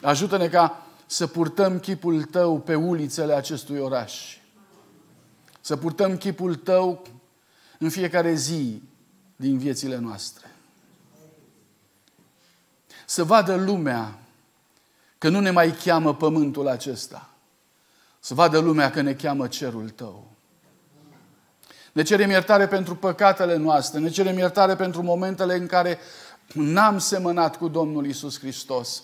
Ajută-ne 0.00 0.48
ca 0.48 0.86
să 1.06 1.26
purtăm 1.26 1.78
chipul 1.78 2.24
Tău 2.24 2.60
pe 2.60 2.74
ulițele 2.74 3.34
acestui 3.34 3.78
oraș. 3.78 4.36
Să 5.60 5.76
purtăm 5.76 6.16
chipul 6.16 6.54
Tău 6.54 7.02
în 7.78 7.90
fiecare 7.90 8.34
zi 8.34 8.82
din 9.36 9.58
viețile 9.58 9.96
noastre. 9.96 10.54
Să 13.06 13.24
vadă 13.24 13.54
lumea 13.54 14.18
că 15.18 15.28
nu 15.28 15.40
ne 15.40 15.50
mai 15.50 15.72
cheamă 15.72 16.14
pământul 16.14 16.68
acesta. 16.68 17.30
Să 18.20 18.34
vadă 18.34 18.58
lumea 18.58 18.90
că 18.90 19.00
ne 19.00 19.14
cheamă 19.14 19.48
cerul 19.48 19.90
Tău. 19.90 20.35
Ne 21.96 22.02
cerem 22.02 22.30
iertare 22.30 22.66
pentru 22.66 22.96
păcatele 22.96 23.56
noastre, 23.56 24.00
ne 24.00 24.08
cerem 24.08 24.38
iertare 24.38 24.76
pentru 24.76 25.02
momentele 25.02 25.54
în 25.54 25.66
care 25.66 25.98
n-am 26.52 26.98
semănat 26.98 27.56
cu 27.56 27.68
Domnul 27.68 28.06
Isus 28.06 28.38
Hristos. 28.38 29.02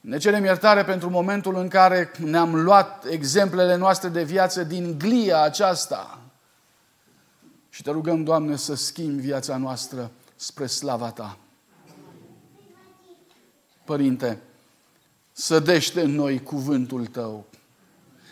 Ne 0.00 0.18
cerem 0.18 0.44
iertare 0.44 0.84
pentru 0.84 1.10
momentul 1.10 1.56
în 1.56 1.68
care 1.68 2.10
ne-am 2.18 2.54
luat 2.54 3.04
exemplele 3.04 3.76
noastre 3.76 4.08
de 4.08 4.22
viață 4.22 4.64
din 4.64 4.98
glia 4.98 5.40
aceasta. 5.42 6.18
Și 7.68 7.82
te 7.82 7.90
rugăm, 7.90 8.24
Doamne, 8.24 8.56
să 8.56 8.74
schimbi 8.74 9.22
viața 9.22 9.56
noastră 9.56 10.10
spre 10.36 10.66
slava 10.66 11.10
Ta. 11.10 11.38
Părinte, 13.84 14.38
sădește 15.32 16.00
în 16.00 16.10
noi 16.10 16.42
cuvântul 16.42 17.06
Tău. 17.06 17.46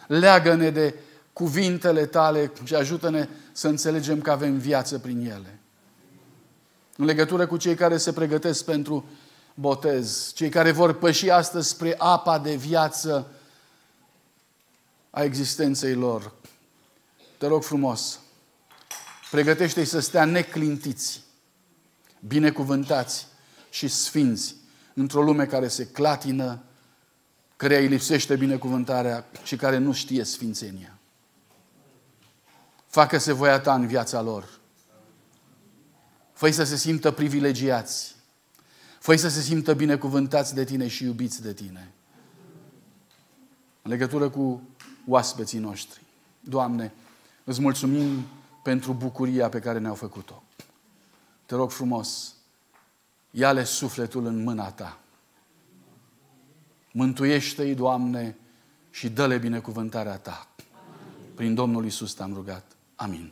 Leagă-ne 0.07 0.71
de 0.71 0.95
cuvintele 1.35 2.07
Tale 2.07 2.53
și 2.65 2.75
ajută-ne 2.75 3.29
să 3.53 3.69
înțelegem 3.69 4.21
că 4.21 4.31
avem 4.31 4.59
viață 4.59 4.99
prin 4.99 5.31
ele. 5.31 5.59
În 6.97 7.05
legătură 7.05 7.47
cu 7.47 7.57
cei 7.57 7.75
care 7.75 7.97
se 7.97 8.13
pregătesc 8.13 8.65
pentru 8.65 9.05
botez, 9.55 10.33
cei 10.35 10.49
care 10.49 10.71
vor 10.71 10.93
păși 10.93 11.31
astăzi 11.31 11.69
spre 11.69 11.95
apa 11.99 12.39
de 12.39 12.55
viață 12.55 13.31
a 15.11 15.23
existenței 15.23 15.95
lor. 15.95 16.33
Te 17.39 17.47
rog 17.47 17.63
frumos, 17.63 18.21
pregătește-i 19.31 19.85
să 19.85 20.01
stea 20.01 20.25
neclintiți, 20.25 21.23
binecuvântați 22.27 23.27
și 23.71 23.89
sfinți 23.89 24.57
într-o 24.95 25.23
lume 25.23 25.47
care 25.47 25.69
se 25.69 25.87
clatină, 25.87 26.63
care 27.57 27.79
îi 27.79 27.87
lipsește 27.87 28.37
binecuvântarea 28.37 29.27
și 29.43 29.57
care 29.57 29.79
nu 29.79 29.93
știe 29.93 30.25
sfințenia. 30.25 30.94
Facă-se 32.95 33.33
voia 33.33 33.61
ta 33.61 33.75
în 33.75 33.87
viața 33.87 34.21
lor. 34.21 34.49
fă 36.33 36.51
să 36.51 36.65
se 36.65 36.77
simtă 36.77 37.11
privilegiați. 37.11 38.15
fă 38.99 39.17
să 39.17 39.29
se 39.29 39.41
simtă 39.41 39.75
binecuvântați 39.75 40.55
de 40.55 40.65
tine 40.65 40.89
și 40.89 41.05
iubiți 41.05 41.43
de 41.43 41.53
tine. 41.53 41.93
În 43.83 43.91
legătură 43.91 44.29
cu 44.29 44.63
oaspeții 45.09 45.59
noștri. 45.59 46.01
Doamne, 46.41 46.93
îți 47.45 47.61
mulțumim 47.61 48.27
pentru 48.63 48.93
bucuria 48.93 49.49
pe 49.49 49.59
care 49.59 49.79
ne-au 49.79 49.95
făcut-o. 49.95 50.43
Te 51.47 51.55
rog 51.55 51.71
frumos, 51.71 52.35
ia-le 53.31 53.65
sufletul 53.65 54.27
în 54.27 54.43
mâna 54.43 54.71
Ta. 54.71 54.99
Mântuiește-i, 56.93 57.75
Doamne, 57.75 58.37
și 58.91 59.09
dă-le 59.09 59.39
binecuvântarea 59.39 60.17
Ta. 60.17 60.49
Prin 61.35 61.55
Domnul 61.55 61.85
Isus 61.85 62.13
te-am 62.13 62.35
rugat. 62.35 62.74
Amin. 62.99 63.31